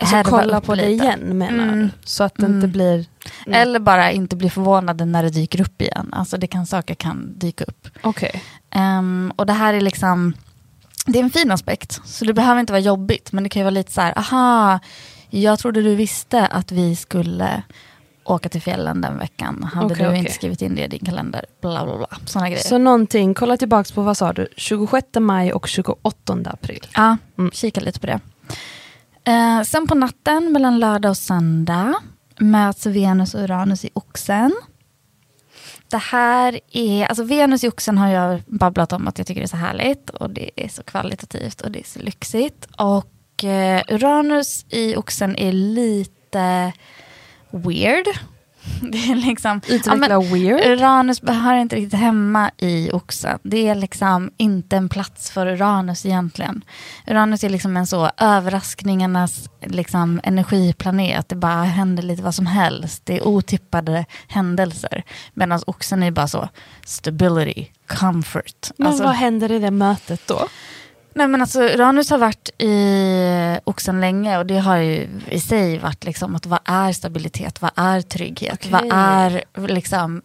Alltså 0.02 0.16
härva 0.16 0.30
kolla 0.30 0.58
upp 0.58 0.64
på 0.66 0.74
det 0.74 0.88
lite. 0.88 1.04
igen 1.04 1.38
menar 1.38 1.64
Mm. 1.64 1.78
du? 1.80 1.88
Så 2.04 2.24
att 2.24 2.34
det 2.36 2.44
Mm. 2.46 2.56
inte 2.56 2.68
blir... 2.68 2.94
Mm. 3.46 3.60
Eller 3.62 3.80
bara 3.80 4.10
inte 4.12 4.36
bli 4.36 4.50
förvånade 4.50 5.04
när 5.04 5.22
det 5.22 5.30
dyker 5.30 5.60
upp 5.60 5.82
igen. 5.82 6.08
Alltså 6.12 6.36
det 6.36 6.46
kan, 6.46 6.66
saker 6.66 6.94
kan 6.94 7.38
dyka 7.38 7.64
upp. 7.64 7.88
Okej. 8.02 8.42
Ehm, 8.70 9.32
och 9.36 9.46
det 9.46 9.52
här 9.52 9.74
är 9.74 9.80
liksom, 9.80 10.34
det 11.06 11.18
är 11.18 11.22
en 11.22 11.30
fin 11.30 11.50
aspekt. 11.50 12.00
Så 12.04 12.24
det 12.24 12.32
behöver 12.34 12.60
inte 12.60 12.72
vara 12.72 12.80
jobbigt, 12.80 13.32
men 13.32 13.42
det 13.44 13.48
kan 13.48 13.60
ju 13.60 13.64
vara 13.64 13.70
lite 13.74 13.92
så 13.92 14.00
här, 14.00 14.18
aha, 14.18 14.78
jag 15.30 15.58
trodde 15.58 15.82
du 15.82 15.94
visste 15.94 16.46
att 16.46 16.72
vi 16.72 16.96
skulle 16.96 17.62
åka 18.24 18.48
till 18.48 18.62
fjällen 18.62 19.00
den 19.00 19.18
veckan. 19.18 19.70
Hade 19.74 19.86
Okej, 19.86 19.96
du 19.98 20.06
okej. 20.06 20.18
inte 20.18 20.32
skrivit 20.32 20.62
in 20.62 20.74
det 20.74 20.84
i 20.84 20.88
din 20.88 21.04
kalender? 21.06 21.44
Bla 21.62 21.84
bla 21.84 21.96
bla. 21.96 22.06
Sådana 22.26 22.48
grejer. 22.50 22.62
Så 22.64 22.78
någonting, 22.78 23.34
kolla 23.34 23.56
tillbaks 23.56 23.92
på 23.92 24.02
vad 24.02 24.16
sa 24.16 24.32
du? 24.32 24.48
26 24.56 25.06
maj 25.20 25.52
och 25.52 25.68
28 25.68 26.50
april. 26.50 26.86
Ja, 26.94 27.16
Mm. 27.38 27.50
kika 27.50 27.80
lite 27.80 28.00
på 28.00 28.06
det. 28.06 28.20
Eh, 29.24 29.62
sen 29.62 29.86
på 29.86 29.94
natten 29.94 30.52
mellan 30.52 30.78
lördag 30.78 31.10
och 31.10 31.16
söndag 31.16 31.94
möts 32.38 32.86
Venus 32.86 33.34
och 33.34 33.40
Uranus 33.40 33.84
i 33.84 33.90
oxen. 33.92 34.52
Det 35.88 35.98
här 35.98 36.60
är, 36.72 37.06
alltså 37.06 37.24
Venus 37.24 37.64
i 37.64 37.68
oxen 37.68 37.98
har 37.98 38.08
jag 38.08 38.42
babblat 38.46 38.92
om 38.92 39.08
att 39.08 39.18
jag 39.18 39.26
tycker 39.26 39.40
det 39.40 39.44
är 39.44 39.48
så 39.48 39.56
härligt 39.56 40.10
och 40.10 40.30
det 40.30 40.50
är 40.64 40.68
så 40.68 40.82
kvalitativt 40.82 41.60
och 41.60 41.70
det 41.70 41.78
är 41.80 41.84
så 41.84 41.98
lyxigt. 41.98 42.68
Och 42.76 43.44
eh, 43.44 43.82
Uranus 43.88 44.66
i 44.68 44.96
oxen 44.96 45.36
är 45.36 45.52
lite 45.52 46.72
weird. 47.50 48.06
Det 48.92 48.98
är 48.98 49.14
liksom, 49.14 49.60
Utveckla 49.68 50.08
ja, 50.08 50.20
weird. 50.20 50.66
Uranus 50.66 51.20
hör 51.26 51.54
inte 51.54 51.76
riktigt 51.76 52.00
hemma 52.00 52.50
i 52.58 52.90
oxen. 52.92 53.38
Det 53.42 53.68
är 53.68 53.74
liksom 53.74 54.30
inte 54.36 54.76
en 54.76 54.88
plats 54.88 55.30
för 55.30 55.46
Uranus 55.46 56.06
egentligen. 56.06 56.64
Uranus 57.06 57.44
är 57.44 57.48
liksom 57.48 57.76
en 57.76 57.86
så 57.86 58.10
överraskningarnas 58.18 59.48
liksom, 59.66 60.20
energiplanet. 60.24 61.28
Det 61.28 61.36
bara 61.36 61.62
händer 61.62 62.02
lite 62.02 62.22
vad 62.22 62.34
som 62.34 62.46
helst. 62.46 63.02
Det 63.06 63.16
är 63.16 63.26
otippade 63.26 64.04
händelser. 64.28 65.02
Medan 65.34 65.60
oxen 65.66 66.02
är 66.02 66.10
bara 66.10 66.28
så 66.28 66.48
stability, 66.84 67.66
comfort. 67.86 68.70
Men 68.76 68.88
Alltså- 68.88 69.04
vad 69.04 69.14
händer 69.14 69.52
i 69.52 69.58
det 69.58 69.70
mötet 69.70 70.20
då? 70.26 70.48
Nej 71.14 71.28
men 71.28 71.40
alltså 71.40 71.62
Uranus 71.62 72.10
har 72.10 72.18
varit 72.18 72.50
i 72.58 73.58
oxen 73.64 74.00
länge 74.00 74.38
och 74.38 74.46
det 74.46 74.58
har 74.58 74.76
ju 74.76 75.08
i 75.30 75.40
sig 75.40 75.78
varit 75.78 76.04
liksom 76.04 76.34
att 76.34 76.46
vad 76.46 76.60
är 76.64 76.92
stabilitet, 76.92 77.62
vad 77.62 77.70
är 77.74 78.00
trygghet, 78.00 78.58
Okej. 78.64 78.70
vad 78.72 78.88
är 78.92 79.44
liksom, 79.68 80.22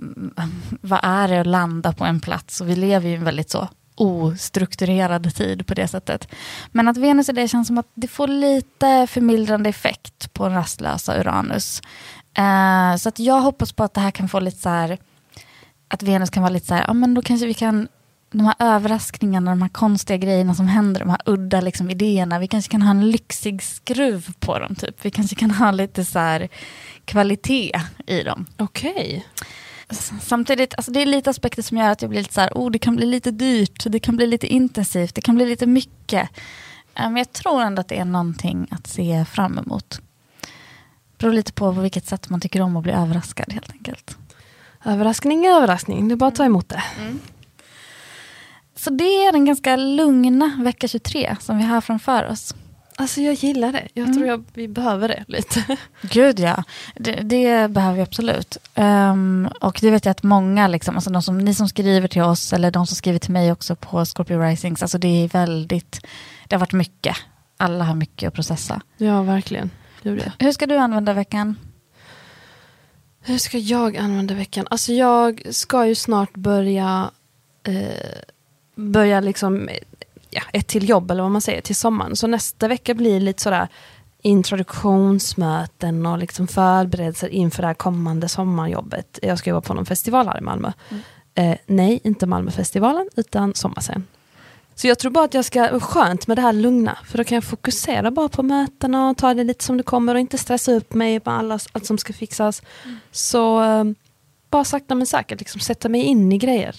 vad 0.81 0.99
är 1.03 1.27
det 1.27 1.39
att 1.41 1.47
landa 1.47 1.93
på 1.93 2.05
en 2.05 2.19
plats 2.19 2.61
och 2.61 2.69
vi 2.69 2.75
lever 2.75 3.09
ju 3.09 3.15
en 3.15 3.23
väldigt 3.23 3.49
så 3.49 3.67
ostrukturerad 3.95 5.35
tid 5.35 5.67
på 5.67 5.73
det 5.73 5.87
sättet. 5.87 6.27
Men 6.71 6.87
att 6.87 6.97
Venus 6.97 7.29
i 7.29 7.31
det 7.31 7.47
känns 7.47 7.67
som 7.67 7.77
att 7.77 7.91
det 7.93 8.07
får 8.07 8.27
lite 8.27 9.07
förmildrande 9.07 9.69
effekt 9.69 10.33
på 10.33 10.49
rastlösa 10.49 11.19
Uranus. 11.19 11.81
Eh, 12.37 12.95
så 12.97 13.09
att 13.09 13.19
jag 13.19 13.41
hoppas 13.41 13.71
på 13.71 13.83
att 13.83 13.93
det 13.93 14.01
här 14.01 14.11
kan 14.11 14.29
få 14.29 14.39
lite 14.39 14.57
så 14.57 14.69
här 14.69 14.97
att 15.87 16.03
Venus 16.03 16.29
kan 16.29 16.43
vara 16.43 16.53
lite 16.53 16.67
så 16.67 16.73
här, 16.73 16.83
ja 16.87 16.93
men 16.93 17.13
då 17.13 17.21
kanske 17.21 17.47
vi 17.47 17.53
kan, 17.53 17.87
de 18.31 18.45
här 18.45 18.55
överraskningarna, 18.59 19.51
de 19.51 19.61
här 19.61 19.69
konstiga 19.69 20.17
grejerna 20.17 20.55
som 20.55 20.67
händer, 20.67 20.99
de 20.99 21.09
här 21.09 21.21
udda 21.25 21.61
liksom, 21.61 21.89
idéerna, 21.89 22.39
vi 22.39 22.47
kanske 22.47 22.71
kan 22.71 22.81
ha 22.81 22.91
en 22.91 23.11
lyxig 23.11 23.63
skruv 23.63 24.33
på 24.39 24.59
dem 24.59 24.75
typ. 24.75 25.05
Vi 25.05 25.11
kanske 25.11 25.35
kan 25.35 25.51
ha 25.51 25.71
lite 25.71 26.05
så 26.05 26.19
här 26.19 26.49
kvalitet 27.05 27.81
i 28.07 28.23
dem. 28.23 28.45
Okej. 28.57 29.25
Samtidigt, 30.21 30.73
alltså 30.77 30.91
det 30.91 31.01
är 31.01 31.05
lite 31.05 31.29
aspekter 31.29 31.61
som 31.61 31.77
gör 31.77 31.89
att 31.89 32.01
jag 32.01 32.09
blir 32.09 32.19
lite 32.19 32.33
så 32.33 32.41
här, 32.41 32.51
oh 32.55 32.71
det 32.71 32.79
kan 32.79 32.95
bli 32.95 33.05
lite 33.05 33.31
dyrt, 33.31 33.83
det 33.85 33.99
kan 33.99 34.15
bli 34.15 34.27
lite 34.27 34.47
intensivt, 34.47 35.15
det 35.15 35.21
kan 35.21 35.35
bli 35.35 35.45
lite 35.45 35.65
mycket. 35.65 36.29
Men 36.93 37.17
jag 37.17 37.33
tror 37.33 37.61
ändå 37.61 37.79
att 37.79 37.87
det 37.87 37.97
är 37.97 38.05
någonting 38.05 38.67
att 38.71 38.87
se 38.87 39.25
fram 39.25 39.57
emot. 39.57 40.01
Beror 41.17 41.33
lite 41.33 41.53
på 41.53 41.73
på 41.73 41.81
vilket 41.81 42.05
sätt 42.05 42.29
man 42.29 42.41
tycker 42.41 42.61
om 42.61 42.77
att 42.77 42.83
bli 42.83 42.91
överraskad 42.91 43.53
helt 43.53 43.71
enkelt. 43.71 44.17
Överraskning 44.85 45.45
är 45.45 45.49
överraskning, 45.49 46.07
det 46.07 46.13
är 46.13 46.15
bara 46.15 46.27
att 46.27 46.35
ta 46.35 46.45
emot 46.45 46.69
det. 46.69 46.83
Så 48.77 48.89
det 48.89 49.25
är 49.25 49.31
den 49.31 49.45
ganska 49.45 49.75
lugna 49.75 50.59
vecka 50.63 50.87
23 50.87 51.35
som 51.39 51.57
vi 51.57 51.63
har 51.63 51.81
framför 51.81 52.29
oss. 52.29 52.55
Alltså 52.99 53.21
jag 53.21 53.33
gillar 53.33 53.71
det. 53.71 53.87
Jag 53.93 54.13
tror 54.13 54.27
jag, 54.27 54.43
vi 54.53 54.67
behöver 54.67 55.07
det 55.07 55.23
lite. 55.27 55.77
Gud 56.01 56.39
ja, 56.39 56.63
det, 56.95 57.11
det 57.11 57.71
behöver 57.71 57.95
vi 57.95 58.01
absolut. 58.01 58.57
Ehm, 58.75 59.49
och 59.61 59.77
det 59.81 59.91
vet 59.91 60.05
jag 60.05 60.11
att 60.11 60.23
många, 60.23 60.67
liksom, 60.67 60.95
alltså 60.95 61.09
de 61.09 61.21
som, 61.21 61.37
ni 61.37 61.53
som 61.53 61.69
skriver 61.69 62.07
till 62.07 62.21
oss 62.21 62.53
eller 62.53 62.71
de 62.71 62.87
som 62.87 62.95
skriver 62.95 63.19
till 63.19 63.31
mig 63.31 63.51
också 63.51 63.75
på 63.75 64.05
Scorpio 64.05 64.39
Risings, 64.39 64.81
alltså 64.81 64.97
det 64.97 65.07
är 65.07 65.27
väldigt, 65.27 66.05
det 66.47 66.55
har 66.55 66.59
varit 66.59 66.73
mycket. 66.73 67.15
Alla 67.57 67.83
har 67.83 67.95
mycket 67.95 68.27
att 68.27 68.33
processa. 68.33 68.81
Ja, 68.97 69.21
verkligen. 69.21 69.69
Det. 70.01 70.31
Hur 70.39 70.51
ska 70.51 70.65
du 70.65 70.77
använda 70.77 71.13
veckan? 71.13 71.55
Hur 73.21 73.37
ska 73.37 73.57
jag 73.57 73.97
använda 73.97 74.33
veckan? 74.33 74.67
Alltså 74.69 74.93
jag 74.93 75.41
ska 75.51 75.85
ju 75.85 75.95
snart 75.95 76.33
börja 76.33 77.11
eh, 77.63 78.21
börja 78.77 79.19
liksom 79.19 79.69
ja, 80.29 80.41
ett 80.53 80.67
till 80.67 80.89
jobb 80.89 81.11
eller 81.11 81.23
vad 81.23 81.31
man 81.31 81.41
säger 81.41 81.61
till 81.61 81.75
sommaren. 81.75 82.15
Så 82.15 82.27
nästa 82.27 82.67
vecka 82.67 82.93
blir 82.93 83.19
lite 83.19 83.43
sådär 83.43 83.67
introduktionsmöten 84.21 86.05
och 86.05 86.17
liksom 86.17 86.47
förberedelser 86.47 87.27
inför 87.27 87.61
det 87.61 87.67
här 87.67 87.73
kommande 87.73 88.29
sommarjobbet. 88.29 89.19
Jag 89.21 89.39
ska 89.39 89.49
jobba 89.49 89.61
på 89.61 89.73
någon 89.73 89.85
festival 89.85 90.27
här 90.27 90.37
i 90.37 90.41
Malmö. 90.41 90.71
Eh, 91.35 91.55
nej, 91.65 91.99
inte 92.03 92.25
Malmöfestivalen 92.25 93.09
utan 93.15 93.53
Sommarscen. 93.55 94.03
Så 94.75 94.87
jag 94.87 94.99
tror 94.99 95.11
bara 95.11 95.25
att 95.25 95.33
jag 95.33 95.45
ska, 95.45 95.79
skönt 95.79 96.27
med 96.27 96.37
det 96.37 96.41
här 96.41 96.53
lugna, 96.53 96.97
för 97.05 97.17
då 97.17 97.23
kan 97.23 97.35
jag 97.35 97.43
fokusera 97.43 98.11
bara 98.11 98.29
på 98.29 98.43
mötena 98.43 99.09
och 99.09 99.17
ta 99.17 99.33
det 99.33 99.43
lite 99.43 99.63
som 99.63 99.77
det 99.77 99.83
kommer 99.83 100.15
och 100.15 100.21
inte 100.21 100.37
stressa 100.37 100.71
upp 100.71 100.93
mig 100.93 101.19
på 101.19 101.31
alla, 101.31 101.59
allt 101.71 101.85
som 101.85 101.97
ska 101.97 102.13
fixas. 102.13 102.61
Så 103.11 103.63
eh, 103.63 103.83
bara 104.49 104.63
sakta 104.63 104.95
men 104.95 105.07
säkert 105.07 105.39
liksom 105.39 105.61
sätta 105.61 105.89
mig 105.89 106.01
in 106.01 106.31
i 106.31 106.37
grejer 106.37 106.75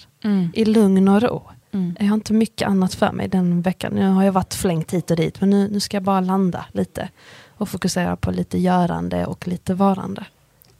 i 0.53 0.65
lugn 0.65 1.07
och 1.07 1.21
ro. 1.21 1.49
Mm. 1.71 1.95
Jag 1.99 2.05
har 2.07 2.13
inte 2.13 2.33
mycket 2.33 2.67
annat 2.67 2.93
för 2.93 3.11
mig 3.11 3.27
den 3.27 3.61
veckan. 3.61 3.93
Nu 3.93 4.09
har 4.09 4.23
jag 4.23 4.31
varit 4.31 4.53
flängt 4.53 4.93
hit 4.93 5.11
och 5.11 5.17
dit, 5.17 5.41
men 5.41 5.49
nu, 5.49 5.69
nu 5.71 5.79
ska 5.79 5.97
jag 5.97 6.03
bara 6.03 6.19
landa 6.19 6.65
lite 6.71 7.09
och 7.49 7.69
fokusera 7.69 8.15
på 8.15 8.31
lite 8.31 8.57
görande 8.59 9.25
och 9.25 9.47
lite 9.47 9.73
varande 9.73 10.25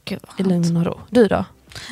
Gud, 0.04 0.20
i 0.38 0.42
lugn 0.42 0.76
och 0.76 0.86
ro. 0.86 1.00
Du 1.10 1.28
då? 1.28 1.44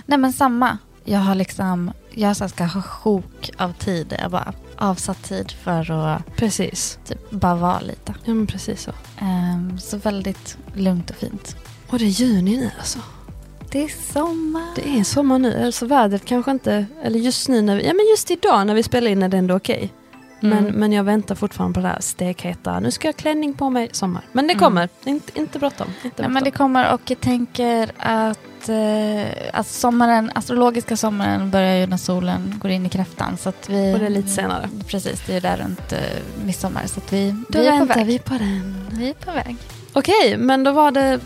Nej 0.06 0.18
men 0.18 0.32
samma. 0.32 0.78
Jag 1.04 1.18
har 1.18 1.34
liksom, 1.34 1.92
jag 2.10 2.36
så 2.36 2.44
här 2.44 2.48
ska 2.48 2.64
ha 2.64 2.82
sjok 2.82 3.50
av 3.56 3.72
tid. 3.72 4.06
Jag 4.16 4.22
har 4.22 4.30
bara 4.30 4.52
avsatt 4.76 5.22
tid 5.22 5.50
för 5.50 5.90
att 5.90 6.36
Precis. 6.36 6.98
typ 7.04 7.30
bara 7.30 7.54
vara 7.54 7.80
lite. 7.80 8.14
Ja 8.24 8.34
men 8.34 8.46
precis 8.46 8.82
så. 8.82 8.92
Ehm, 9.18 9.78
så 9.78 9.96
väldigt 9.96 10.58
lugnt 10.74 11.10
och 11.10 11.16
fint. 11.16 11.56
Och 11.88 11.98
det 11.98 12.04
är 12.04 12.08
juni 12.08 12.56
nu 12.56 12.70
alltså. 12.78 12.98
Det 13.72 13.82
är 13.84 14.12
sommar. 14.12 14.66
Det 14.76 14.98
är 14.98 15.04
sommar 15.04 15.38
nu, 15.38 15.64
alltså 15.64 15.86
vädret 15.86 16.24
kanske 16.24 16.50
inte, 16.50 16.86
eller 17.02 17.18
just 17.18 17.48
nu, 17.48 17.62
när 17.62 17.76
vi, 17.76 17.86
ja 17.86 17.94
men 17.94 18.06
just 18.10 18.30
idag 18.30 18.66
när 18.66 18.74
vi 18.74 18.82
spelar 18.82 19.10
in 19.10 19.22
är 19.22 19.28
det 19.28 19.36
ändå 19.36 19.56
okej. 19.56 19.92
Men, 20.40 20.58
Mm. 20.58 20.72
men 20.74 20.92
jag 20.92 21.04
väntar 21.04 21.34
fortfarande 21.34 21.74
på 21.74 21.80
det 21.80 21.88
här 21.88 22.00
stekheta, 22.00 22.80
nu 22.80 22.90
ska 22.90 23.08
jag 23.08 23.12
ha 23.12 23.18
klänning 23.18 23.54
på 23.54 23.70
mig 23.70 23.88
sommar. 23.92 24.22
Men 24.32 24.46
det 24.46 24.52
Mm. 24.52 24.64
kommer, 24.64 24.88
inte, 25.04 25.38
inte 25.40 25.58
bråttom. 25.58 25.86
Inte 26.04 26.22
Nej, 26.22 26.30
men 26.30 26.44
det 26.44 26.50
kommer 26.50 26.92
och 26.94 27.00
jag 27.06 27.20
tänker 27.20 27.90
att, 27.98 28.68
eh, 28.68 29.50
att 29.60 29.66
sommaren, 29.66 30.30
astrologiska 30.34 30.96
sommaren 30.96 31.50
börjar 31.50 31.74
ju 31.76 31.86
när 31.86 31.96
solen 31.96 32.54
går 32.62 32.70
in 32.70 32.86
i 32.86 32.88
kräftan. 32.88 33.36
Så 33.36 33.48
att 33.48 33.68
vi, 33.68 33.94
Och 33.94 33.98
det 33.98 34.06
är 34.06 34.10
lite 34.10 34.28
senare. 34.28 34.68
Precis, 34.86 35.22
det 35.26 35.34
är 35.34 35.40
där 35.40 35.56
runt 35.56 35.92
eh, 35.92 35.98
midsommar. 36.44 36.82
Så 36.86 37.00
att 37.00 37.12
vi, 37.12 37.34
Då 37.48 37.58
vi 37.60 37.66
är 37.66 37.70
på 37.72 37.78
väntar 37.78 37.94
väg. 37.94 38.06
vi 38.06 38.18
på 38.18 38.34
den. 38.34 38.86
Vi 38.90 39.08
är 39.08 39.14
på 39.14 39.32
väg. 39.32 39.56
Okej, 39.92 40.36
men 40.38 40.64
då 40.64 40.72
var 40.72 40.90
det 40.90 41.20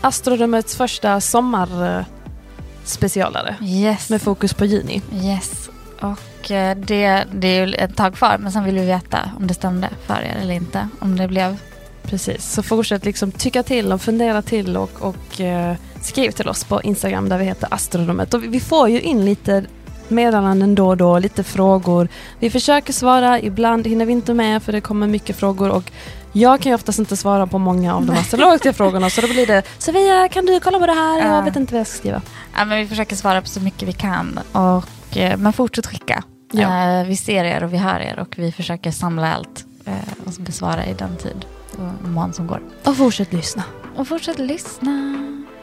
Astrorummets 0.00 0.76
första 0.76 1.20
sommarspecialare 1.20 3.56
Yes. 3.62 4.10
med 4.10 4.22
fokus 4.22 4.54
på 4.54 4.64
juni. 4.64 5.02
yes. 5.22 5.70
Och 6.00 6.50
eh, 6.50 6.76
det, 6.76 7.24
det 7.34 7.48
är 7.48 7.66
ju 7.66 7.74
ett 7.74 7.96
tag 7.96 8.14
kvar, 8.14 8.38
men 8.38 8.52
sen 8.52 8.64
vill 8.64 8.74
vi 8.74 8.86
veta 8.86 9.30
om 9.38 9.46
det 9.46 9.54
stämde 9.54 9.88
för 10.06 10.20
er 10.22 10.36
eller 10.42 10.54
inte. 10.54 10.88
Om 11.00 11.16
det 11.18 11.28
blev... 11.28 11.56
Precis, 12.02 12.52
så 12.52 12.62
fortsätt 12.62 13.04
liksom 13.04 13.32
tycka 13.32 13.62
till 13.62 13.92
och 13.92 14.02
fundera 14.02 14.42
till 14.42 14.76
och, 14.76 15.02
och 15.02 15.40
eh, 15.40 15.76
skriv 16.02 16.30
till 16.30 16.48
oss 16.48 16.64
på 16.64 16.82
Instagram 16.82 17.28
där 17.28 17.38
vi 17.38 17.44
heter 17.44 17.68
Astrorummet. 17.70 18.34
Och 18.34 18.44
vi 18.44 18.60
får 18.60 18.88
ju 18.88 19.00
in 19.00 19.24
lite 19.24 19.64
meddelanden 20.08 20.74
då 20.74 20.88
och 20.88 20.96
då, 20.96 21.18
lite 21.18 21.44
frågor. 21.44 22.08
Vi 22.38 22.50
försöker 22.50 22.92
svara, 22.92 23.40
ibland 23.40 23.86
hinner 23.86 24.06
vi 24.06 24.12
inte 24.12 24.34
med 24.34 24.62
för 24.62 24.72
det 24.72 24.80
kommer 24.80 25.06
mycket 25.06 25.36
frågor 25.36 25.70
och 25.70 25.90
jag 26.32 26.60
kan 26.60 26.70
ju 26.70 26.74
oftast 26.74 26.98
inte 26.98 27.16
svara 27.16 27.46
på 27.46 27.58
många 27.58 27.94
av 27.94 28.06
de 28.06 28.12
astrologiska 28.12 28.72
frågorna 28.72 29.10
så 29.10 29.20
då 29.20 29.26
blir 29.28 29.46
det 29.46 29.62
Sofia 29.78 30.28
kan 30.28 30.46
du 30.46 30.60
kolla 30.60 30.78
på 30.78 30.86
det 30.86 30.92
här? 30.92 31.18
Ja. 31.18 31.34
Jag 31.34 31.42
vet 31.42 31.56
inte 31.56 31.72
vad 31.72 31.80
jag 31.80 31.86
ska 31.86 31.98
skriva. 31.98 32.22
Ja, 32.56 32.64
men 32.64 32.78
vi 32.78 32.86
försöker 32.86 33.16
svara 33.16 33.42
på 33.42 33.48
så 33.48 33.60
mycket 33.60 33.88
vi 33.88 33.92
kan. 33.92 34.40
Och, 34.52 35.16
eh, 35.16 35.36
men 35.36 35.52
fortsätt 35.52 35.86
skicka. 35.86 36.22
Ja. 36.52 37.00
Eh, 37.00 37.06
vi 37.06 37.16
ser 37.16 37.44
er 37.44 37.64
och 37.64 37.72
vi 37.72 37.76
hör 37.76 38.00
er 38.00 38.18
och 38.18 38.34
vi 38.38 38.52
försöker 38.52 38.90
samla 38.90 39.34
allt 39.34 39.64
eh, 39.84 39.92
och 40.26 40.32
besvara 40.38 40.86
i 40.86 40.94
den 40.94 41.16
tid 41.16 41.44
och 41.72 42.08
mån 42.08 42.32
som 42.32 42.46
går. 42.46 42.62
Och 42.84 42.96
fortsätt 42.96 43.32
lyssna. 43.32 43.62
Och 43.96 44.08
fortsätt 44.08 44.38
lyssna. 44.38 45.14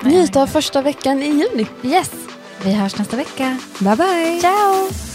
Njut 0.02 0.36
av 0.36 0.48
första 0.48 0.82
veckan 0.82 1.24
i 1.24 1.26
juni. 1.26 1.68
Yes, 1.84 2.12
vi 2.64 2.74
hörs 2.74 2.98
nästa 2.98 3.18
vecka. 3.18 3.58
Bye 3.80 3.96
bye! 3.96 4.40
Ciao! 4.42 5.15